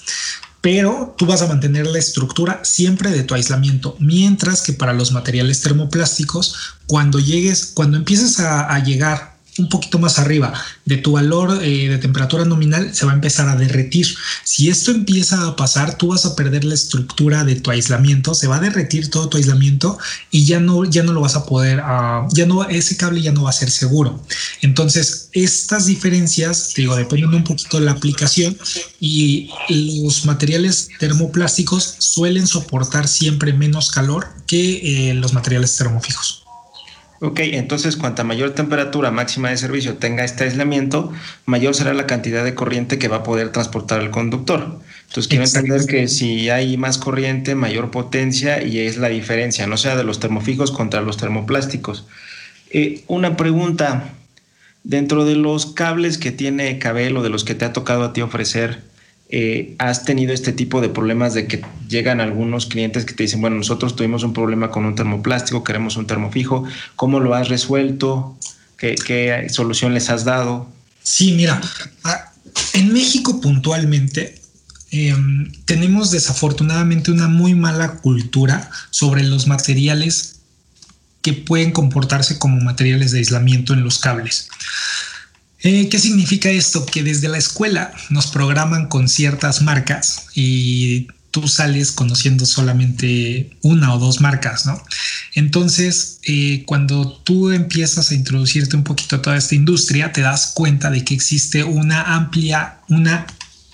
pero 0.60 1.14
tú 1.16 1.26
vas 1.26 1.42
a 1.42 1.46
mantener 1.46 1.86
la 1.86 1.98
estructura 1.98 2.60
siempre 2.64 3.10
de 3.10 3.22
tu 3.22 3.34
aislamiento, 3.34 3.96
mientras 3.98 4.62
que 4.62 4.72
para 4.72 4.92
los 4.92 5.12
materiales 5.12 5.60
termoplásticos, 5.60 6.54
cuando 6.86 7.18
llegues, 7.18 7.70
cuando 7.74 7.96
empieces 7.96 8.40
a, 8.40 8.78
llegar 8.80 9.38
un 9.58 9.68
poquito 9.68 9.98
más 9.98 10.18
arriba 10.18 10.54
de 10.86 10.96
tu 10.96 11.12
valor 11.12 11.60
eh, 11.62 11.88
de 11.88 11.98
temperatura 11.98 12.44
nominal, 12.44 12.94
se 12.94 13.04
va 13.04 13.12
a 13.12 13.14
empezar 13.14 13.48
a 13.48 13.56
derretir. 13.56 14.06
Si 14.44 14.68
esto 14.68 14.90
empieza 14.90 15.46
a 15.46 15.56
pasar, 15.56 15.98
tú 15.98 16.08
vas 16.08 16.24
a 16.24 16.34
perder 16.34 16.64
la 16.64 16.74
estructura 16.74 17.44
de 17.44 17.56
tu 17.56 17.70
aislamiento, 17.70 18.34
se 18.34 18.46
va 18.46 18.56
a 18.56 18.60
derretir 18.60 19.10
todo 19.10 19.28
tu 19.28 19.36
aislamiento 19.36 19.98
y 20.30 20.46
ya 20.46 20.60
no, 20.60 20.84
ya 20.84 21.02
no 21.02 21.12
lo 21.12 21.20
vas 21.20 21.36
a 21.36 21.46
poder, 21.46 21.80
uh, 21.80 22.28
ya 22.32 22.46
no, 22.46 22.64
ese 22.68 22.96
cable 22.96 23.20
ya 23.20 23.32
no 23.32 23.42
va 23.42 23.50
a 23.50 23.54
ser 23.54 23.70
seguro. 23.70 24.22
Entonces, 24.62 25.30
estas 25.32 25.86
diferencias, 25.86 26.74
digo, 26.74 26.96
dependen 26.96 27.34
un 27.34 27.44
poquito 27.44 27.78
de 27.78 27.86
la 27.86 27.92
aplicación 27.92 28.56
y 29.00 29.50
los 29.68 30.26
materiales 30.26 30.88
termoplásticos 30.98 31.96
suelen 31.98 32.46
soportar 32.46 33.08
siempre 33.08 33.52
menos 33.52 33.90
calor 33.90 34.28
que 34.46 35.10
eh, 35.10 35.14
los 35.14 35.32
materiales 35.32 35.76
termofijos. 35.76 36.44
Ok, 37.22 37.40
entonces 37.40 37.96
cuanta 37.96 38.24
mayor 38.24 38.54
temperatura 38.54 39.10
máxima 39.10 39.50
de 39.50 39.58
servicio 39.58 39.98
tenga 39.98 40.24
este 40.24 40.44
aislamiento, 40.44 41.12
mayor 41.44 41.74
será 41.74 41.92
la 41.92 42.06
cantidad 42.06 42.42
de 42.42 42.54
corriente 42.54 42.98
que 42.98 43.08
va 43.08 43.16
a 43.16 43.22
poder 43.22 43.52
transportar 43.52 44.00
el 44.00 44.10
conductor. 44.10 44.80
Entonces 45.06 45.28
quiero 45.28 45.44
entender 45.44 45.84
que 45.84 46.08
si 46.08 46.48
hay 46.48 46.78
más 46.78 46.96
corriente, 46.96 47.54
mayor 47.54 47.90
potencia 47.90 48.62
y 48.62 48.78
es 48.78 48.96
la 48.96 49.08
diferencia, 49.08 49.66
no 49.66 49.76
sea 49.76 49.96
de 49.96 50.04
los 50.04 50.18
termofijos 50.18 50.70
contra 50.70 51.02
los 51.02 51.18
termoplásticos. 51.18 52.06
Eh, 52.70 53.04
una 53.06 53.36
pregunta, 53.36 54.14
dentro 54.84 55.24
de 55.24 55.36
los 55.36 55.66
cables 55.66 56.18
que 56.18 56.32
tiene 56.32 56.78
Cabel 56.78 57.16
o 57.16 57.22
de 57.22 57.30
los 57.30 57.44
que 57.44 57.54
te 57.54 57.64
ha 57.64 57.72
tocado 57.72 58.04
a 58.04 58.12
ti 58.12 58.20
ofrecer, 58.20 58.82
eh, 59.32 59.76
has 59.78 60.04
tenido 60.04 60.32
este 60.32 60.52
tipo 60.52 60.80
de 60.80 60.88
problemas 60.88 61.34
de 61.34 61.46
que 61.46 61.62
llegan 61.88 62.20
algunos 62.20 62.66
clientes 62.66 63.04
que 63.04 63.14
te 63.14 63.22
dicen, 63.22 63.40
bueno, 63.40 63.56
nosotros 63.56 63.94
tuvimos 63.94 64.24
un 64.24 64.32
problema 64.32 64.72
con 64.72 64.84
un 64.84 64.96
termoplástico, 64.96 65.62
queremos 65.62 65.96
un 65.96 66.06
termofijo, 66.06 66.64
¿cómo 66.96 67.20
lo 67.20 67.34
has 67.34 67.48
resuelto? 67.48 68.36
¿Qué, 68.76 69.46
solución 69.50 69.94
les 69.94 70.10
has 70.10 70.24
dado? 70.24 70.68
Sí, 71.02 71.32
mira, 71.32 71.60
en 72.72 72.92
México 72.92 73.40
puntualmente 73.40 74.40
em, 74.90 75.52
tenemos 75.64 76.10
desafortunadamente 76.10 77.12
una 77.12 77.28
muy 77.28 77.54
mala 77.54 77.98
cultura 77.98 78.68
sobre 78.90 79.22
los 79.22 79.46
materiales 79.46 80.39
que 81.22 81.32
pueden 81.32 81.72
comportarse 81.72 82.38
como 82.38 82.60
materiales 82.60 83.12
de 83.12 83.18
aislamiento 83.18 83.74
en 83.74 83.84
los 83.84 83.98
cables. 83.98 84.48
Eh, 85.62 85.88
¿Qué 85.90 85.98
significa 85.98 86.50
esto? 86.50 86.86
Que 86.86 87.02
desde 87.02 87.28
la 87.28 87.38
escuela 87.38 87.92
nos 88.08 88.28
programan 88.28 88.86
con 88.86 89.08
ciertas 89.08 89.60
marcas 89.60 90.26
y 90.34 91.08
tú 91.30 91.46
sales 91.46 91.92
conociendo 91.92 92.46
solamente 92.46 93.50
una 93.62 93.94
o 93.94 93.98
dos 93.98 94.20
marcas, 94.20 94.66
¿no? 94.66 94.82
Entonces, 95.34 96.18
eh, 96.24 96.64
cuando 96.66 97.12
tú 97.24 97.50
empiezas 97.50 98.10
a 98.10 98.14
introducirte 98.14 98.76
un 98.76 98.84
poquito 98.84 99.16
a 99.16 99.22
toda 99.22 99.36
esta 99.36 99.54
industria, 99.54 100.12
te 100.12 100.22
das 100.22 100.52
cuenta 100.54 100.90
de 100.90 101.04
que 101.04 101.14
existe 101.14 101.62
una 101.62 102.14
amplia, 102.14 102.78
una 102.88 103.26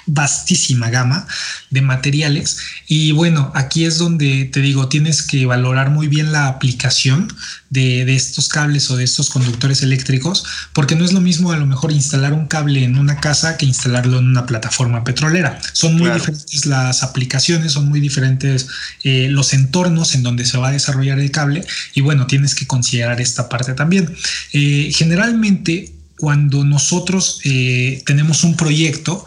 vastísima 0.06 0.88
gama 0.88 1.26
de 1.70 1.82
materiales. 1.82 2.58
Y 2.86 3.12
bueno 3.12 3.50
aquí 3.54 3.84
es 3.84 3.98
donde 3.98 4.44
te 4.46 4.60
digo 4.60 4.88
tienes 4.88 5.22
que 5.22 5.46
valorar 5.46 5.90
muy 5.90 6.06
bien 6.06 6.32
la 6.32 6.46
aplicación 6.46 7.28
de, 7.70 8.14
estos 8.14 8.48
cables 8.48 8.90
o 8.90 8.96
de 8.96 9.04
estos 9.04 9.28
conductores 9.30 9.82
eléctricos 9.82 10.44
porque 10.72 10.94
no 10.94 11.04
es 11.04 11.12
lo 11.12 11.20
mismo 11.20 11.50
a 11.52 11.56
lo 11.56 11.66
mejor 11.66 11.90
instalar 11.90 12.32
un 12.32 12.46
cable 12.46 12.84
en 12.84 12.96
una 12.96 13.20
casa 13.20 13.56
que 13.56 13.66
instalarlo 13.66 14.18
en 14.18 14.26
una 14.26 14.46
plataforma 14.46 15.02
petrolera. 15.02 15.58
Son 15.72 15.96
muy 15.96 16.10
diferentes 16.10 16.66
las 16.66 17.02
aplicaciones 17.02 17.72
son 17.72 17.88
muy 17.88 18.00
diferentes 18.00 18.68
eh, 19.02 19.28
los 19.30 19.52
entornos 19.52 20.14
en 20.14 20.22
donde 20.22 20.44
se 20.44 20.58
va 20.58 20.68
a 20.68 20.72
desarrollar 20.72 21.18
el 21.18 21.30
cable 21.30 21.64
y 21.94 22.00
bueno 22.00 22.26
tienes 22.26 22.54
que 22.54 22.66
considerar 22.66 23.20
esta 23.20 23.48
parte 23.48 23.74
también. 23.74 24.14
Eh, 24.52 24.92
generalmente 24.94 25.92
cuando 26.18 26.64
nosotros 26.64 27.40
eh, 27.44 28.02
tenemos 28.06 28.44
un 28.44 28.56
proyecto 28.56 29.24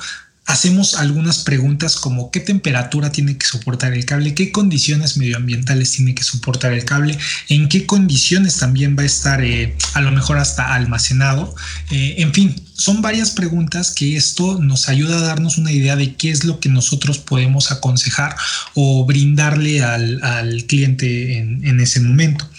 hacemos 0.50 0.96
algunas 0.96 1.44
preguntas 1.44 1.96
como 1.96 2.32
qué 2.32 2.40
temperatura 2.40 3.12
tiene 3.12 3.38
que 3.38 3.46
soportar 3.46 3.94
el 3.94 4.06
cable, 4.06 4.34
qué 4.34 4.52
condiciones 4.52 5.16
medioambientales 5.16 5.92
tiene 5.92 6.16
que 6.16 6.24
soportar 6.24 6.74
el 6.74 6.86
cable, 6.86 7.16
en 7.50 7.70
qué 7.70 7.86
condiciones 7.86 8.58
también 8.58 8.98
va 8.98 9.04
a 9.04 9.06
estar 9.06 9.44
eh, 9.44 9.76
a 9.94 10.02
lo 10.02 10.12
mejor 10.12 10.40
hasta 10.40 10.74
almacenado. 10.74 11.54
Eh, 11.92 12.16
en 12.18 12.34
fin, 12.34 12.56
son 12.74 13.04
varias 13.04 13.30
preguntas 13.30 13.92
que 13.92 14.18
esto 14.18 14.58
nos 14.60 14.90
ayuda 14.90 15.20
a 15.20 15.22
darnos 15.22 15.60
una 15.60 15.72
idea 15.72 15.96
de 15.96 16.16
qué 16.16 16.32
es 16.32 16.44
lo 16.44 16.60
que 16.60 16.70
nosotros 16.70 17.20
podemos 17.20 17.72
aconsejar 17.72 18.36
o 18.74 19.06
brindarle 19.06 19.84
al, 19.84 20.66
cliente 20.68 21.38
en, 21.38 21.80
ese 21.80 22.00
momento. 22.00 22.50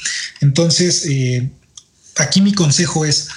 Entonces, 0.41 1.07
eh, 1.07 1.51
aquí 2.19 2.41
mi 2.41 2.53
consejo 2.53 3.05
es 3.05 3.31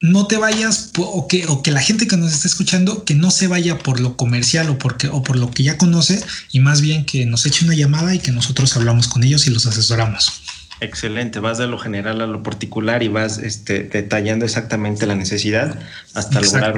no 0.00 0.26
te 0.26 0.38
vayas 0.38 0.92
o 0.96 1.28
que, 1.28 1.46
o 1.46 1.62
que 1.62 1.70
la 1.70 1.80
gente 1.80 2.06
que 2.06 2.16
nos 2.16 2.32
está 2.32 2.48
escuchando 2.48 3.04
que 3.04 3.14
no 3.14 3.30
se 3.30 3.48
vaya 3.48 3.78
por 3.78 4.00
lo 4.00 4.16
comercial 4.16 4.70
o, 4.70 4.78
porque, 4.78 5.08
o 5.08 5.22
por 5.22 5.36
lo 5.36 5.50
que 5.50 5.62
ya 5.62 5.76
conoce 5.76 6.24
y 6.50 6.60
más 6.60 6.80
bien 6.80 7.04
que 7.04 7.26
nos 7.26 7.44
eche 7.44 7.66
una 7.66 7.74
llamada 7.74 8.14
y 8.14 8.18
que 8.18 8.32
nosotros 8.32 8.74
hablamos 8.76 9.08
con 9.08 9.22
ellos 9.22 9.46
y 9.46 9.50
los 9.50 9.66
asesoramos. 9.66 10.42
Excelente, 10.80 11.40
vas 11.40 11.58
de 11.58 11.66
lo 11.66 11.78
general 11.78 12.22
a 12.22 12.26
lo 12.26 12.42
particular 12.42 13.02
y 13.02 13.08
vas 13.08 13.36
este, 13.36 13.82
detallando 13.82 14.46
exactamente 14.46 15.06
la 15.06 15.14
necesidad 15.14 15.78
hasta 16.14 16.40
lograr 16.40 16.74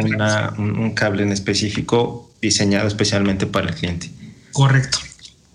un, 0.58 0.90
cable 0.94 1.22
en 1.22 1.30
específico 1.30 2.28
diseñado 2.42 2.88
especialmente 2.88 3.46
para 3.46 3.68
el 3.68 3.76
cliente. 3.76 4.10
Correcto. 4.50 4.98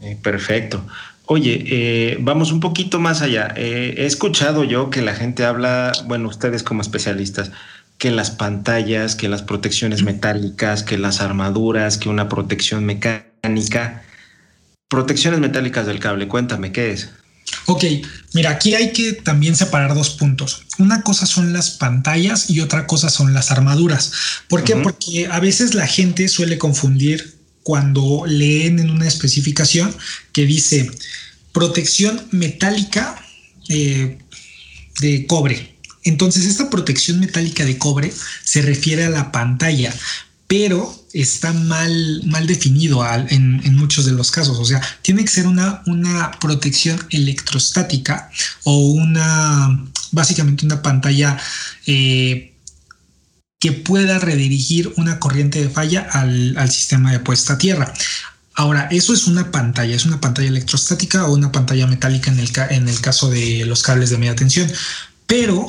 Eh, 0.01 0.17
perfecto. 0.21 0.87
Oye, 1.29 1.63
eh, 1.67 2.17
vamos 2.21 2.53
un 2.53 2.61
poquito 2.61 2.99
más 2.99 3.21
allá. 3.21 3.53
Eh, 3.57 3.95
he 3.97 4.05
escuchado 4.05 4.63
yo 4.63 4.89
que 4.89 5.01
la 5.01 5.13
gente 5.13 5.43
habla, 5.43 5.91
bueno, 6.05 6.29
ustedes 6.29 6.63
como 6.63 6.81
especialistas, 6.81 7.51
que 7.97 8.11
las 8.11 8.31
pantallas, 8.31 9.15
que 9.15 9.27
las 9.27 9.41
protecciones 9.41 10.03
metálicas, 10.03 10.83
que 10.83 10.97
las 10.97 11.19
armaduras, 11.19 11.97
que 11.97 12.07
una 12.07 12.29
protección 12.29 12.85
mecánica. 12.85 14.03
Protecciones 14.87 15.41
metálicas 15.41 15.85
del 15.85 15.99
cable, 15.99 16.29
cuéntame, 16.29 16.71
¿qué 16.71 16.91
es? 16.91 17.09
Ok, 17.65 17.83
mira, 18.33 18.51
aquí 18.51 18.75
hay 18.75 18.93
que 18.93 19.11
también 19.11 19.57
separar 19.57 19.95
dos 19.95 20.11
puntos. 20.11 20.63
Una 20.79 21.01
cosa 21.01 21.25
son 21.25 21.51
las 21.51 21.71
pantallas 21.71 22.49
y 22.49 22.61
otra 22.61 22.87
cosa 22.87 23.09
son 23.09 23.33
las 23.33 23.51
armaduras. 23.51 24.13
¿Por 24.47 24.63
qué? 24.63 24.77
Porque 24.77 25.27
a 25.27 25.41
veces 25.41 25.75
la 25.75 25.87
gente 25.87 26.29
suele 26.29 26.57
confundir 26.57 27.36
cuando 27.67 28.23
leen 28.25 28.79
en 28.79 28.89
una 28.89 29.09
especificación 29.09 29.93
que 30.31 30.45
dice 30.45 30.89
protección 31.51 32.25
metálica 32.31 33.21
eh, 33.67 34.19
de 35.01 35.27
cobre. 35.27 35.75
Entonces 36.05 36.45
esta 36.45 36.69
protección 36.69 37.19
metálica 37.19 37.65
de 37.65 37.77
cobre 37.77 38.13
se 38.45 38.61
refiere 38.61 39.03
a 39.03 39.09
la 39.09 39.33
pantalla, 39.33 39.93
pero 40.47 40.95
está 41.11 41.51
mal, 41.51 42.21
mal 42.23 42.47
definido 42.47 43.05
en, 43.29 43.75
muchos 43.75 44.05
de 44.05 44.13
los 44.13 44.31
casos. 44.31 44.57
O 44.59 44.63
sea, 44.63 44.81
tiene 45.01 45.25
que 45.25 45.31
ser 45.31 45.45
una, 45.45 45.83
una 45.87 46.31
protección 46.39 46.97
electrostática 47.09 48.31
o 48.63 48.91
una, 48.91 49.77
básicamente 50.13 50.65
una 50.65 50.81
pantalla 50.81 51.37
eh, 51.85 52.53
que 53.59 53.71
pueda 53.71 54.19
redirigir 54.19 54.93
una 54.97 55.19
corriente 55.19 55.61
de 55.61 55.69
falla 55.69 56.01
al, 56.11 56.71
sistema 56.71 57.11
de 57.11 57.19
puesta 57.19 57.53
a 57.53 57.57
tierra. 57.57 57.93
Ahora, 58.53 58.87
eso 58.91 59.13
es 59.13 59.27
una 59.27 59.51
pantalla, 59.51 59.95
es 59.95 60.05
una 60.05 60.21
pantalla 60.21 60.47
electrostática 60.47 61.25
o 61.25 61.33
una 61.33 61.51
pantalla 61.51 61.87
metálica 61.87 62.31
en 62.31 62.39
el, 62.39 62.49
en 62.69 62.87
el 62.87 63.01
caso 63.01 63.29
de 63.29 63.65
los 63.65 63.83
cables 63.83 64.09
de 64.09 64.17
media 64.17 64.35
tensión. 64.35 64.71
Pero 65.25 65.67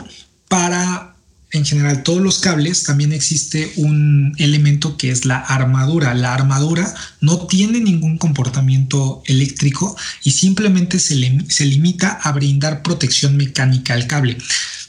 para, 0.49 1.15
en 1.51 1.65
general, 1.65 2.03
todos 2.03 2.21
los 2.21 2.39
cables 2.39 2.85
también 2.85 3.13
existe 3.13 3.73
un 3.77 4.35
elemento 4.39 4.97
que 4.97 5.11
es 5.11 5.25
la 5.25 5.39
armadura. 5.39 6.15
La 6.15 6.35
armadura 6.35 6.95
no 7.21 7.47
tiene 7.47 7.81
ningún 7.81 8.17
comportamiento 8.17 9.23
eléctrico 9.27 9.97
y 10.23 10.33
simplemente 10.33 10.99
se, 10.99 11.17
se 11.49 11.65
limita 11.67 12.13
a 12.23 12.33
brindar 12.33 12.83
protección 12.83 13.37
mecánica 13.37 13.95
al 13.95 14.07
cable. 14.07 14.39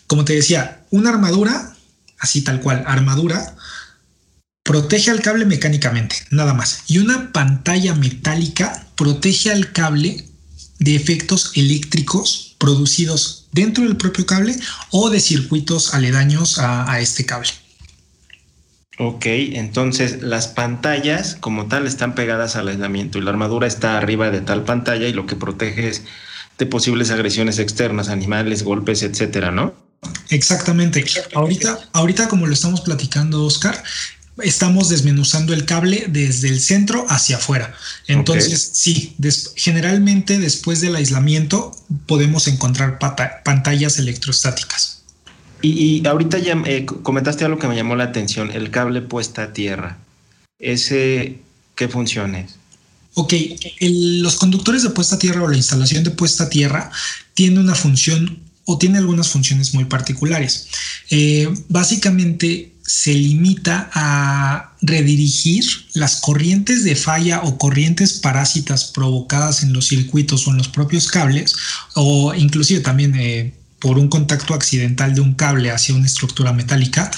Como 0.08 0.26
te 0.26 0.36
decía, 0.36 0.84
una 0.90 1.10
armadura 1.10 1.76
así 2.20 2.42
tal 2.42 2.62
cual, 2.62 2.84
armadura, 2.86 3.56
protege 4.64 5.10
al 5.12 5.22
cable 5.22 5.46
mecánicamente, 5.46 6.16
nada 6.30 6.54
más. 6.54 6.84
Y 6.88 7.00
una 7.00 7.32
pantalla 7.32 7.96
metálica 7.96 8.86
protege 8.96 9.52
al 9.52 9.72
cable 9.72 10.26
de 10.80 10.96
efectos 10.96 11.52
eléctricos 11.56 12.56
producidos 12.58 13.48
dentro 13.52 13.84
del 13.84 13.98
propio 13.98 14.26
cable 14.26 14.56
o 14.92 15.10
de 15.10 15.20
circuitos 15.20 15.94
aledaños 15.94 16.60
a, 16.60 17.00
este 17.00 17.26
cable. 17.26 17.50
Ok, 18.98 19.26
entonces 19.26 20.22
las 20.22 20.50
pantallas 20.50 21.36
como 21.40 21.68
tal 21.68 21.88
están 21.88 22.16
pegadas 22.16 22.56
al 22.56 22.68
aislamiento 22.68 23.18
y 23.18 23.22
la 23.22 23.32
armadura 23.32 23.66
está 23.66 23.98
arriba 23.98 24.30
de 24.30 24.42
tal 24.42 24.66
pantalla 24.66 25.08
y 25.08 25.14
lo 25.14 25.26
que 25.26 25.38
protege 25.38 25.88
es 25.88 26.04
de 26.58 26.66
posibles 26.66 27.10
agresiones 27.10 27.60
externas, 27.60 28.10
animales, 28.10 28.64
golpes, 28.64 29.02
etcétera, 29.02 29.52
¿no? 29.52 29.89
Exactamente. 30.30 31.04
Ahorita, 31.34 31.90
ahorita 31.94 32.28
como 32.28 32.46
lo 32.48 32.54
estamos 32.54 32.82
platicando, 32.82 33.44
Oscar, 33.44 33.84
estamos 34.42 34.90
desmenuzando 34.90 35.54
el 35.54 35.66
cable 35.66 36.06
desde 36.08 36.50
el 36.50 36.60
centro 36.60 37.06
hacia 37.10 37.38
afuera. 37.38 37.74
Entonces, 38.08 38.72
sí, 38.74 39.16
generalmente 39.56 40.40
después 40.40 40.82
del 40.82 40.96
aislamiento 40.96 41.72
podemos 42.06 42.48
encontrar 42.48 43.00
pantallas 43.00 44.00
electrostáticas. 44.00 45.04
Y, 45.62 46.06
ahorita 46.08 46.40
ya 46.40 46.62
eh, 46.66 46.86
comentaste 46.86 47.44
algo 47.44 47.60
que 47.60 47.68
me 47.68 47.76
llamó 47.76 47.96
la 47.96 48.06
atención, 48.06 48.52
el 48.52 48.72
cable 48.72 49.02
puesta 49.02 49.44
a 49.44 49.54
tierra. 49.54 49.98
¿Ese 50.58 51.40
qué 51.76 51.90
funciones? 51.90 52.56
Ok, 53.16 53.34
los 53.82 54.36
conductores 54.38 54.84
de 54.84 54.92
puesta 54.92 55.16
a 55.16 55.20
tierra 55.20 55.44
o 55.44 55.50
la 55.50 55.58
instalación 55.58 56.06
de 56.06 56.12
puesta 56.12 56.46
a 56.46 56.50
tierra 56.50 56.92
tiene 57.34 57.60
una 57.60 57.76
función 57.76 58.40
o 58.72 58.78
tiene 58.78 59.00
algunas 59.00 59.30
funciones 59.30 59.74
muy 59.74 59.86
particulares. 59.86 60.68
Eh, 61.10 61.52
básicamente 61.70 62.72
se 62.86 63.16
limita 63.16 63.90
a 63.94 64.76
redirigir 64.84 65.66
las 65.94 66.18
corrientes 66.18 66.84
de 66.84 66.96
falla 66.96 67.42
o 67.42 67.58
corrientes 67.58 68.14
parásitas 68.14 68.86
provocadas 68.86 69.64
en 69.64 69.74
los 69.74 69.88
circuitos 69.88 70.48
o 70.48 70.52
en 70.52 70.58
los 70.58 70.68
propios 70.68 71.08
cables 71.08 71.56
o 71.96 72.36
inclusive 72.36 72.82
también 72.82 73.16
eh, 73.16 73.56
por 73.80 73.98
un 73.98 74.08
contacto 74.08 74.54
accidental 74.54 75.16
de 75.16 75.22
un 75.22 75.34
cable 75.34 75.72
hacia 75.72 75.96
una 75.96 76.06
estructura 76.06 76.54
metálica 76.54 77.10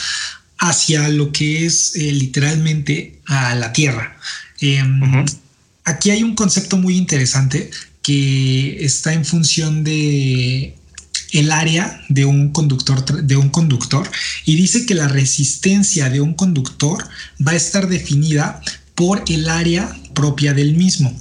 hacia 0.57 1.09
lo 1.09 1.33
que 1.33 1.65
es 1.65 1.97
eh, 1.97 2.13
literalmente 2.13 3.19
a 3.25 3.55
la 3.55 3.73
tierra. 3.73 4.15
Em, 4.61 5.25
aquí 5.83 6.11
hay 6.11 6.23
un 6.23 6.33
concepto 6.35 6.77
muy 6.77 6.95
interesante 6.95 7.71
que 8.01 8.83
está 8.85 9.13
en 9.13 9.25
función 9.25 9.83
de 9.83 10.75
el 11.31 11.51
área 11.51 12.01
de 12.09 12.25
un 12.25 12.51
conductor 12.51 13.23
de 13.23 13.35
un 13.35 13.49
conductor 13.49 14.09
y 14.45 14.55
dice 14.55 14.85
que 14.85 14.95
la 14.95 15.07
resistencia 15.07 16.09
de 16.09 16.21
un 16.21 16.33
conductor 16.33 17.07
va 17.45 17.51
a 17.51 17.55
estar 17.55 17.87
definida 17.87 18.61
por 18.95 19.23
el 19.27 19.49
área 19.49 19.95
propia 20.13 20.53
del 20.53 20.75
mismo. 20.75 21.15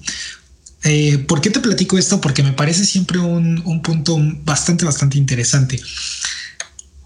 Eh, 0.83 1.19
¿Por 1.19 1.41
qué 1.41 1.51
te 1.51 1.61
platico 1.61 1.99
esto? 1.99 2.21
Porque 2.21 2.43
me 2.43 2.53
parece 2.53 2.85
siempre 2.85 3.19
un, 3.19 3.63
un 3.65 3.83
punto 3.83 4.19
bastante, 4.45 4.85
bastante 4.85 5.19
interesante. 5.19 5.81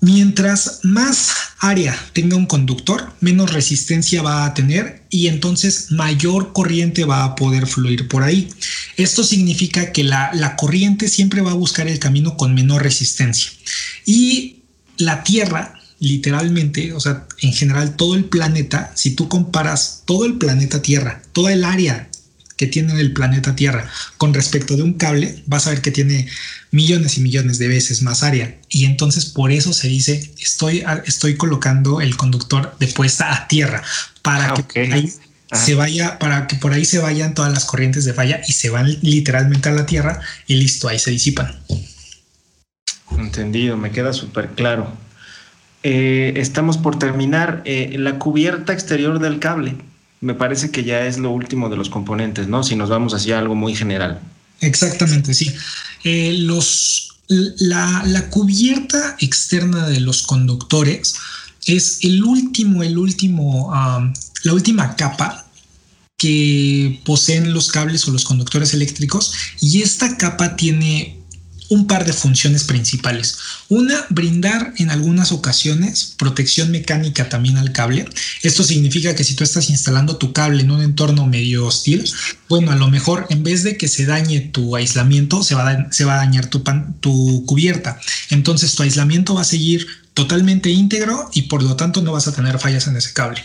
Mientras 0.04 0.80
más 0.82 1.32
área 1.60 1.98
tenga 2.12 2.36
un 2.36 2.44
conductor, 2.44 3.10
menos 3.20 3.54
resistencia 3.54 4.20
va 4.20 4.44
a 4.44 4.52
tener 4.52 5.02
y 5.08 5.28
entonces 5.28 5.92
mayor 5.92 6.52
corriente 6.52 7.06
va 7.06 7.24
a 7.24 7.34
poder 7.34 7.66
fluir 7.66 8.06
por 8.06 8.22
ahí. 8.22 8.50
Esto 8.98 9.24
significa 9.24 9.92
que 9.92 10.04
la, 10.04 10.56
corriente 10.58 11.08
siempre 11.08 11.40
va 11.40 11.52
a 11.52 11.54
buscar 11.54 11.88
el 11.88 11.98
camino 12.00 12.36
con 12.36 12.52
menor 12.52 12.82
resistencia. 12.82 13.50
Y 14.04 14.56
la 14.98 15.24
Tierra, 15.24 15.80
literalmente, 16.00 16.92
o 16.92 17.00
sea, 17.00 17.26
en 17.40 17.54
general 17.54 17.96
todo 17.96 18.14
el 18.14 18.26
planeta, 18.26 18.92
si 18.94 19.12
tú 19.12 19.28
comparas 19.30 20.02
todo 20.04 20.26
el 20.26 20.34
planeta 20.34 20.82
Tierra, 20.82 21.22
toda 21.32 21.50
el 21.50 21.64
área 21.64 22.10
que 22.56 22.66
tiene 22.66 22.98
el 23.00 23.12
planeta 23.12 23.56
Tierra 23.56 23.88
con 24.16 24.34
respecto 24.34 24.76
de 24.76 24.82
un 24.82 24.94
cable, 24.94 25.42
vas 25.46 25.66
a 25.66 25.70
ver 25.70 25.80
que 25.80 25.90
tiene 25.90 26.28
millones 26.70 27.18
y 27.18 27.20
millones 27.20 27.58
de 27.58 27.68
veces 27.68 28.02
más 28.02 28.22
área. 28.22 28.56
Y 28.68 28.84
entonces 28.84 29.26
por 29.26 29.50
eso 29.52 29.72
se 29.72 29.88
dice, 29.88 30.32
estoy, 30.40 30.84
estoy 31.06 31.36
colocando 31.36 32.00
el 32.00 32.16
conductor 32.16 32.76
de 32.78 32.88
puesta 32.88 33.32
a 33.32 33.48
tierra 33.48 33.82
para 34.22 34.52
ah, 34.52 34.68
que 34.72 34.92
ahí 34.92 35.12
se 35.52 35.74
vaya, 35.74 36.18
para 36.18 36.46
que 36.46 36.56
por 36.56 36.72
ahí 36.72 36.84
se 36.84 36.98
vayan 36.98 37.34
todas 37.34 37.52
las 37.52 37.64
corrientes 37.64 38.04
de 38.04 38.12
falla 38.12 38.40
y 38.46 38.52
se 38.52 38.70
van 38.70 38.98
literalmente 39.02 39.68
a 39.68 39.72
la 39.72 39.86
tierra 39.86 40.20
y 40.46 40.54
listo, 40.54 40.88
ahí 40.88 40.98
se 40.98 41.10
disipan. 41.10 41.54
Entendido, 43.16 43.76
me 43.76 43.90
queda 43.90 44.12
súper 44.12 44.50
claro. 44.50 44.92
Eh, 45.82 46.34
estamos 46.36 46.78
por 46.78 46.98
terminar 46.98 47.62
eh, 47.66 47.94
la 47.98 48.18
cubierta 48.18 48.72
exterior 48.72 49.18
del 49.20 49.38
cable 49.38 49.76
me 50.24 50.34
parece 50.34 50.70
que 50.70 50.84
ya 50.84 51.06
es 51.06 51.18
lo 51.18 51.30
último 51.30 51.68
de 51.68 51.76
los 51.76 51.90
componentes, 51.90 52.48
¿no? 52.48 52.64
Si 52.64 52.76
nos 52.76 52.88
vamos 52.88 53.12
hacia 53.12 53.38
algo 53.38 53.54
muy 53.54 53.74
general. 53.74 54.20
Exactamente, 54.60 55.34
sí. 55.34 55.52
Eh, 56.02 56.34
los, 56.38 57.18
la, 57.28 58.28
cubierta 58.30 59.16
externa 59.20 59.86
de 59.86 60.00
los 60.00 60.22
conductores 60.22 61.14
es 61.66 61.98
el 62.02 62.24
último, 62.24 62.82
el 62.82 62.96
último, 62.96 63.70
la 64.42 64.52
última 64.54 64.96
capa 64.96 65.46
que 66.16 67.02
poseen 67.04 67.52
los 67.52 67.70
cables 67.70 68.08
o 68.08 68.10
los 68.10 68.24
conductores 68.24 68.72
eléctricos 68.72 69.34
y 69.60 69.82
esta 69.82 70.16
capa 70.16 70.56
tiene 70.56 71.18
un 71.68 71.86
par 71.86 72.04
de 72.04 72.12
funciones 72.12 72.64
principales. 72.64 73.36
Una, 73.68 74.04
brindar 74.10 74.74
en 74.76 74.90
algunas 74.90 75.32
ocasiones 75.32 76.14
protección 76.16 76.70
mecánica 76.70 77.28
también 77.28 77.56
al 77.56 77.72
cable. 77.72 78.06
Esto 78.42 78.64
significa 78.64 79.14
que 79.14 79.24
si 79.24 79.34
tú 79.34 79.44
estás 79.44 79.70
instalando 79.70 80.16
tu 80.16 80.32
cable 80.32 80.62
en 80.62 80.70
un 80.70 80.82
entorno 80.82 81.26
medio 81.26 81.66
hostil, 81.66 82.10
bueno, 82.48 82.70
a 82.70 82.76
lo 82.76 82.88
mejor 82.88 83.26
en 83.30 83.42
vez 83.42 83.62
de 83.62 83.76
que 83.76 83.88
se 83.88 84.06
dañe 84.06 84.40
tu 84.40 84.76
aislamiento, 84.76 85.42
se 85.42 85.54
va 85.54 85.70
a, 85.70 85.92
se 85.92 86.04
va 86.04 86.14
a 86.14 86.18
dañar 86.18 86.46
tu, 86.46 86.62
tu 87.00 87.44
cubierta. 87.46 87.98
Entonces 88.30 88.74
tu 88.74 88.82
aislamiento 88.82 89.34
va 89.34 89.42
a 89.42 89.44
seguir 89.44 89.86
totalmente 90.12 90.70
íntegro 90.70 91.30
y 91.34 91.42
por 91.42 91.62
lo 91.62 91.76
tanto 91.76 92.02
no 92.02 92.12
vas 92.12 92.28
a 92.28 92.32
tener 92.32 92.58
fallas 92.58 92.86
en 92.86 92.96
ese 92.96 93.12
cable. 93.12 93.42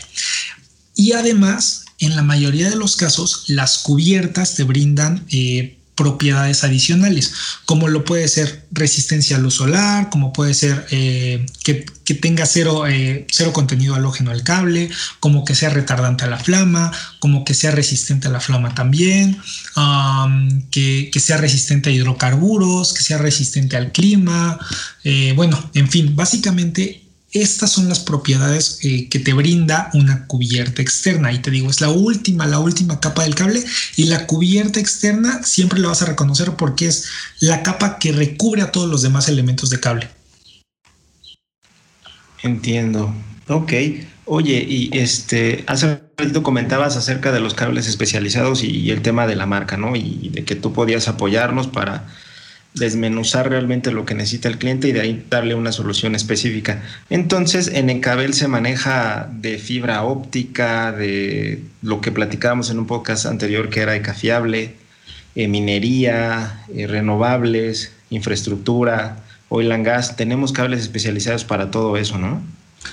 Y 0.94 1.12
además, 1.12 1.84
en 1.98 2.14
la 2.16 2.22
mayoría 2.22 2.68
de 2.68 2.76
los 2.76 2.96
casos, 2.96 3.44
las 3.46 3.78
cubiertas 3.78 4.54
te 4.54 4.64
brindan 4.64 5.24
eh, 5.30 5.79
propiedades 6.00 6.64
adicionales, 6.64 7.30
como 7.66 7.88
lo 7.88 8.06
puede 8.06 8.26
ser 8.26 8.64
resistencia 8.70 9.36
a 9.36 9.38
luz 9.38 9.56
solar, 9.56 10.08
como 10.08 10.32
puede 10.32 10.54
ser 10.54 10.86
eh, 10.90 11.44
que, 11.62 11.84
tenga 12.14 12.46
cero, 12.46 12.86
eh, 12.86 13.26
cero 13.30 13.52
contenido 13.52 13.94
halógeno 13.94 14.30
al 14.30 14.42
cable, 14.42 14.90
como 15.20 15.44
que 15.44 15.54
sea 15.54 15.68
retardante 15.68 16.24
a 16.24 16.28
la 16.28 16.38
flama, 16.38 16.90
como 17.18 17.44
que 17.44 17.52
sea 17.52 17.70
resistente 17.70 18.28
a 18.28 18.30
la 18.30 18.40
flama 18.40 18.74
también, 18.74 19.38
que, 20.70 21.10
que, 21.12 21.20
sea 21.20 21.36
resistente 21.36 21.90
a 21.90 21.92
hidrocarburos, 21.92 22.94
que 22.94 23.02
sea 23.02 23.18
resistente 23.18 23.76
al 23.76 23.92
clima, 23.92 24.58
eh, 25.04 25.34
bueno, 25.36 25.70
en 25.74 25.90
fin, 25.90 26.16
básicamente 26.16 27.09
estas 27.32 27.70
son 27.70 27.88
las 27.88 28.00
propiedades 28.00 28.80
eh, 28.82 29.08
que 29.08 29.20
te 29.20 29.32
brinda 29.32 29.90
una 29.94 30.26
cubierta 30.26 30.82
externa. 30.82 31.32
Y 31.32 31.38
te 31.38 31.50
digo, 31.50 31.70
es 31.70 31.80
la 31.80 31.90
última, 31.90 32.46
la 32.46 32.58
última 32.58 32.98
capa 32.98 33.22
del 33.22 33.34
cable. 33.34 33.62
Y 33.96 34.04
la 34.04 34.26
cubierta 34.26 34.80
externa 34.80 35.42
siempre 35.44 35.78
la 35.78 35.88
vas 35.88 36.02
a 36.02 36.06
reconocer 36.06 36.52
porque 36.56 36.86
es 36.86 37.06
la 37.38 37.62
capa 37.62 37.98
que 37.98 38.12
recubre 38.12 38.62
a 38.62 38.72
todos 38.72 38.88
los 38.88 39.02
demás 39.02 39.28
elementos 39.28 39.70
de 39.70 39.80
cable. 39.80 40.08
Entiendo. 42.42 43.14
Ok. 43.48 43.72
Oye, 44.24 44.64
y 44.68 44.90
este, 44.92 45.64
hace 45.66 46.00
ratito 46.16 46.42
comentabas 46.42 46.96
acerca 46.96 47.32
de 47.32 47.40
los 47.40 47.54
cables 47.54 47.86
especializados 47.86 48.62
y 48.62 48.90
el 48.90 49.02
tema 49.02 49.26
de 49.26 49.36
la 49.36 49.46
marca, 49.46 49.76
¿no? 49.76 49.96
Y 49.96 50.30
de 50.32 50.44
que 50.44 50.54
tú 50.54 50.72
podías 50.72 51.08
apoyarnos 51.08 51.66
para 51.66 52.08
desmenuzar 52.74 53.50
realmente 53.50 53.90
lo 53.90 54.04
que 54.04 54.14
necesita 54.14 54.48
el 54.48 54.58
cliente 54.58 54.88
y 54.88 54.92
de 54.92 55.00
ahí 55.00 55.26
darle 55.28 55.54
una 55.54 55.72
solución 55.72 56.14
específica. 56.14 56.82
Entonces, 57.08 57.68
en 57.68 57.90
Encabel 57.90 58.34
se 58.34 58.48
maneja 58.48 59.28
de 59.32 59.58
fibra 59.58 60.04
óptica, 60.04 60.92
de 60.92 61.62
lo 61.82 62.00
que 62.00 62.12
platicábamos 62.12 62.70
en 62.70 62.78
un 62.78 62.86
podcast 62.86 63.26
anterior 63.26 63.70
que 63.70 63.80
era 63.80 63.96
ecafiable, 63.96 64.74
eh, 65.34 65.48
minería, 65.48 66.64
eh, 66.74 66.86
renovables, 66.86 67.92
infraestructura, 68.10 69.24
oil 69.48 69.72
and 69.72 69.84
gas. 69.84 70.16
Tenemos 70.16 70.52
cables 70.52 70.80
especializados 70.80 71.44
para 71.44 71.70
todo 71.70 71.96
eso, 71.96 72.18
¿no? 72.18 72.42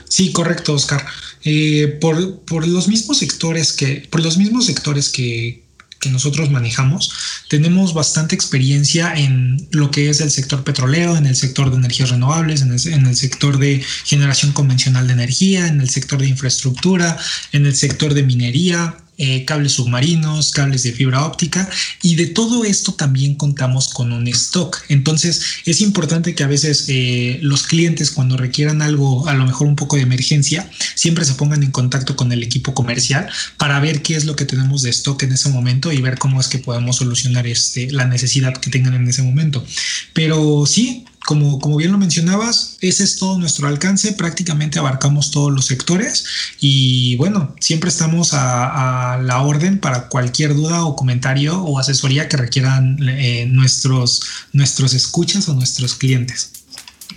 Sí, 0.10 0.32
correcto, 0.34 0.74
Oscar. 0.74 1.06
Eh, 1.44 1.98
por, 2.02 2.42
por, 2.42 2.68
los 2.68 2.88
mismos 2.88 3.20
sectores 3.20 3.74
que, 3.74 4.08
por 4.10 4.22
los 4.22 4.38
mismos 4.38 4.66
sectores 4.66 5.10
que, 5.10 5.64
que 6.00 6.10
nosotros 6.10 6.52
manejamos, 6.52 7.12
tenemos 7.50 7.94
bastante 7.94 8.36
experiencia 8.36 9.14
en 9.16 9.68
lo 9.72 9.92
que 9.92 10.10
es 10.10 10.22
el 10.22 10.32
sector 10.32 10.64
petrolero, 10.64 11.18
en 11.18 11.26
el 11.26 11.36
sector 11.36 11.72
de 11.72 11.78
energías 11.78 12.10
renovables, 12.10 12.62
en 12.62 12.72
el, 12.72 12.88
en 12.94 13.06
el, 13.06 13.16
sector 13.16 13.58
de 13.58 13.84
generación 14.06 14.52
convencional 14.52 15.08
de 15.08 15.14
energía, 15.14 15.68
en 15.68 15.82
el 15.82 15.90
sector 15.90 16.20
de 16.20 16.28
infraestructura, 16.28 17.18
en 17.52 17.66
el 17.66 17.76
sector 17.76 18.14
de 18.14 18.24
minería, 18.24 18.96
eh, 19.18 19.46
cables 19.46 19.74
submarinos, 19.74 20.52
cables 20.52 20.84
de 20.84 20.92
fibra 20.92 21.26
óptica 21.26 21.68
y 22.02 22.16
de 22.16 22.28
todo 22.28 22.66
esto 22.66 22.94
también 22.94 23.36
contamos 23.36 23.88
con 23.88 24.12
un 24.12 24.28
stock. 24.28 24.78
Entonces 24.90 25.42
es 25.66 25.82
importante 25.82 26.36
que 26.36 26.44
a 26.44 26.48
veces 26.48 26.86
eh, 26.88 27.40
los 27.42 27.64
clientes 27.64 28.12
cuando 28.12 28.38
requieran 28.38 28.82
algo, 28.82 29.28
a 29.28 29.34
lo 29.34 29.46
mejor 29.46 29.68
un 29.68 29.76
poco 29.76 29.96
de 29.96 30.04
emergencia, 30.04 30.70
siempre 30.96 31.26
se 31.26 31.34
pongan 31.34 31.64
en 31.64 31.72
contacto 31.72 32.16
con 32.16 32.32
el 32.32 32.44
equipo 32.44 32.74
comercial 32.74 33.28
para 33.58 33.80
ver 33.80 34.02
qué 34.02 34.16
es 34.16 34.26
lo 34.26 34.36
que 34.36 34.46
tenemos 34.46 34.82
de 34.82 34.92
stock 34.92 35.24
en 35.24 35.32
ese 35.32 35.50
momento 35.50 35.92
y 35.92 36.02
ver 36.02 36.18
cómo 36.18 36.40
es 36.40 36.48
que 36.48 36.60
podemos 36.60 36.98
solucionar 36.98 37.48
este, 37.48 37.90
la 37.92 38.06
necesidad 38.06 38.56
que 38.58 38.70
tengan 38.70 38.94
en 38.94 39.08
ese 39.08 39.24
momento. 39.24 39.66
Pero 40.14 40.66
sí, 40.66 41.06
como, 41.28 41.60
como 41.60 41.76
bien 41.76 41.92
lo 41.92 41.98
mencionabas, 41.98 42.78
ese 42.80 43.04
es 43.04 43.18
todo 43.18 43.38
nuestro 43.38 43.68
alcance, 43.68 44.14
prácticamente 44.14 44.80
abarcamos 44.80 45.30
todos 45.30 45.52
los 45.52 45.66
sectores 45.66 46.26
y 46.62 47.18
bueno, 47.18 47.54
siempre 47.60 47.90
estamos 47.90 48.30
a, 48.32 49.20
la 49.22 49.42
orden 49.42 49.78
para 49.80 50.08
cualquier 50.08 50.56
duda 50.56 50.86
o 50.86 50.96
comentario 50.96 51.62
o 51.62 51.80
asesoría 51.80 52.30
que 52.30 52.38
requieran 52.38 52.98
eh, 53.10 53.46
nuestros, 53.46 54.22
nuestros 54.54 54.94
escuchas 54.94 55.50
o 55.50 55.54
nuestros 55.54 55.96
clientes. 55.96 56.52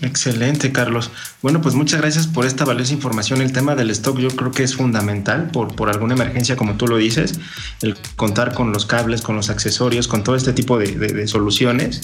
Excelente, 0.02 0.72
Carlos. 0.72 1.12
Bueno, 1.40 1.62
pues 1.62 1.76
muchas 1.76 2.00
gracias 2.00 2.26
por 2.26 2.46
esta 2.46 2.64
valiosa 2.64 2.92
información. 2.92 3.40
El 3.40 3.52
tema 3.52 3.76
del 3.76 3.90
stock 3.90 4.18
yo 4.18 4.30
creo 4.30 4.50
que 4.50 4.64
es 4.64 4.74
fundamental 4.74 5.52
por, 5.52 5.76
por 5.76 5.88
alguna 5.88 6.14
emergencia, 6.14 6.56
como 6.56 6.74
tú 6.74 6.88
lo 6.88 6.96
dices, 6.96 7.34
el 7.80 7.96
contar 8.16 8.54
con 8.54 8.72
los 8.72 8.86
cables, 8.86 9.22
con 9.22 9.36
los 9.36 9.50
accesorios, 9.50 10.08
con 10.08 10.24
todo 10.24 10.34
este 10.34 10.52
tipo 10.52 10.78
de, 10.78 10.96
de 10.96 11.28
soluciones 11.28 12.00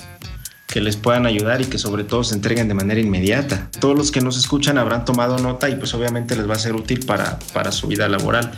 que 0.76 0.82
les 0.82 0.96
puedan 0.98 1.24
ayudar 1.24 1.62
y 1.62 1.64
que 1.64 1.78
sobre 1.78 2.04
todo 2.04 2.22
se 2.22 2.34
entreguen 2.34 2.68
de 2.68 2.74
manera 2.74 3.00
inmediata. 3.00 3.70
Todos 3.80 3.96
los 3.96 4.10
que 4.10 4.20
nos 4.20 4.36
escuchan 4.36 4.76
habrán 4.76 5.06
tomado 5.06 5.38
nota 5.38 5.70
y 5.70 5.76
pues 5.76 5.94
obviamente 5.94 6.36
les 6.36 6.46
va 6.46 6.52
a 6.52 6.58
ser 6.58 6.74
útil 6.74 7.06
para, 7.06 7.38
para 7.54 7.72
su 7.72 7.86
vida 7.86 8.10
laboral. 8.10 8.52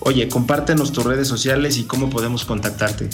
Oye, 0.00 0.28
compártenos 0.28 0.90
tus 0.90 1.04
redes 1.04 1.28
sociales 1.28 1.78
y 1.78 1.84
cómo 1.84 2.10
podemos 2.10 2.44
contactarte. 2.44 3.08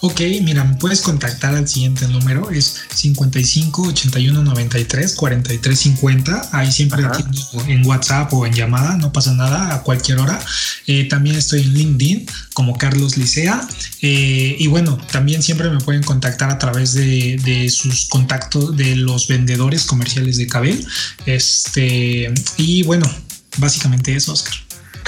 Ok, 0.00 0.20
mira, 0.42 0.62
me 0.62 0.76
puedes 0.76 1.00
contactar 1.00 1.56
al 1.56 1.66
siguiente 1.66 2.06
número, 2.06 2.50
es 2.50 2.82
55 2.94 3.82
81 3.88 4.44
93 4.44 5.14
43 5.14 5.78
50. 5.78 6.50
Ahí 6.52 6.70
siempre 6.70 7.04
atiendo 7.04 7.40
en 7.66 7.84
WhatsApp 7.84 8.32
o 8.32 8.46
en 8.46 8.52
llamada, 8.52 8.96
no 8.96 9.12
pasa 9.12 9.34
nada, 9.34 9.74
a 9.74 9.82
cualquier 9.82 10.18
hora. 10.18 10.38
Eh, 10.86 11.08
también 11.08 11.34
estoy 11.34 11.62
en 11.62 11.74
LinkedIn 11.74 12.26
como 12.54 12.78
Carlos 12.78 13.16
Licea. 13.16 13.66
Eh, 14.02 14.56
y 14.58 14.66
bueno, 14.68 14.96
también 15.10 15.42
siempre 15.42 15.68
me 15.68 15.80
pueden 15.80 16.04
contactar 16.04 16.50
a 16.50 16.58
través 16.58 16.92
de, 16.92 17.40
de, 17.44 17.68
sus 17.68 18.06
contactos 18.06 18.76
de 18.76 18.94
los 18.94 19.26
vendedores 19.26 19.84
comerciales 19.84 20.36
de 20.36 20.46
Cabel. 20.46 20.86
Este, 21.26 22.32
y 22.56 22.84
bueno, 22.84 23.10
básicamente 23.56 24.14
eso, 24.14 24.32
Oscar. 24.32 24.54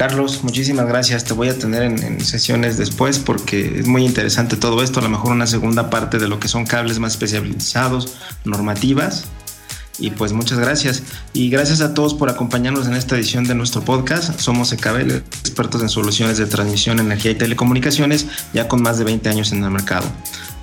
Carlos, 0.00 0.42
muchísimas 0.44 0.86
gracias. 0.86 1.24
Te 1.24 1.34
voy 1.34 1.50
a 1.50 1.58
tener 1.58 1.82
en, 1.82 2.24
sesiones 2.24 2.78
después 2.78 3.18
porque 3.18 3.80
es 3.80 3.86
muy 3.86 4.06
interesante 4.06 4.56
todo 4.56 4.82
esto. 4.82 5.00
A 5.00 5.02
lo 5.02 5.10
mejor 5.10 5.32
una 5.32 5.46
segunda 5.46 5.90
parte 5.90 6.18
de 6.18 6.26
lo 6.26 6.40
que 6.40 6.48
son 6.48 6.64
cables 6.64 6.98
más 6.98 7.12
especializados, 7.12 8.14
normativas. 8.46 9.26
Y 9.98 10.08
pues 10.12 10.32
muchas 10.32 10.58
gracias. 10.58 11.02
Y 11.34 11.50
gracias 11.50 11.82
a 11.82 11.92
todos 11.92 12.14
por 12.14 12.30
acompañarnos 12.30 12.86
en 12.86 12.94
esta 12.94 13.14
edición 13.14 13.44
de 13.44 13.54
nuestro 13.54 13.82
podcast. 13.82 14.40
Somos 14.40 14.72
Ecabel, 14.72 15.22
expertos 15.40 15.82
en 15.82 15.90
soluciones 15.90 16.38
de 16.38 16.46
transmisión, 16.46 16.98
energía 16.98 17.32
y 17.32 17.34
telecomunicaciones, 17.34 18.26
ya 18.54 18.68
con 18.68 18.80
más 18.80 18.96
de 18.96 19.04
20 19.04 19.28
años 19.28 19.52
en 19.52 19.62
el 19.62 19.70
mercado. 19.70 20.06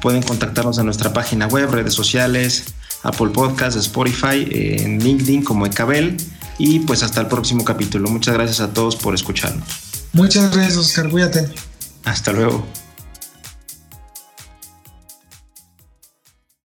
Pueden 0.02 0.23
contactarnos 0.23 0.80
en 0.80 0.86
nuestra 0.86 1.13
página 1.13 1.45
web, 1.45 1.69
redes 1.69 1.93
sociales, 1.93 2.73
Apple 3.04 3.30
Podcasts, 3.30 3.80
Spotify, 3.80 4.47
en 4.50 4.97
LinkedIn 4.97 5.43
como 5.43 5.67
Ecabel 5.67 6.17
y 6.57 6.79
pues 6.79 7.03
hasta 7.03 7.21
el 7.21 7.27
próximo 7.27 7.63
capítulo. 7.63 8.09
Muchas 8.09 8.33
gracias 8.33 8.59
a 8.59 8.73
todos 8.73 8.95
por 8.95 9.13
escucharnos. 9.13 9.67
Muchas 10.13 10.51
gracias, 10.51 10.77
Oscar. 10.77 11.09
Cuídate. 11.09 11.49
Hasta 12.03 12.31
luego. 12.31 12.65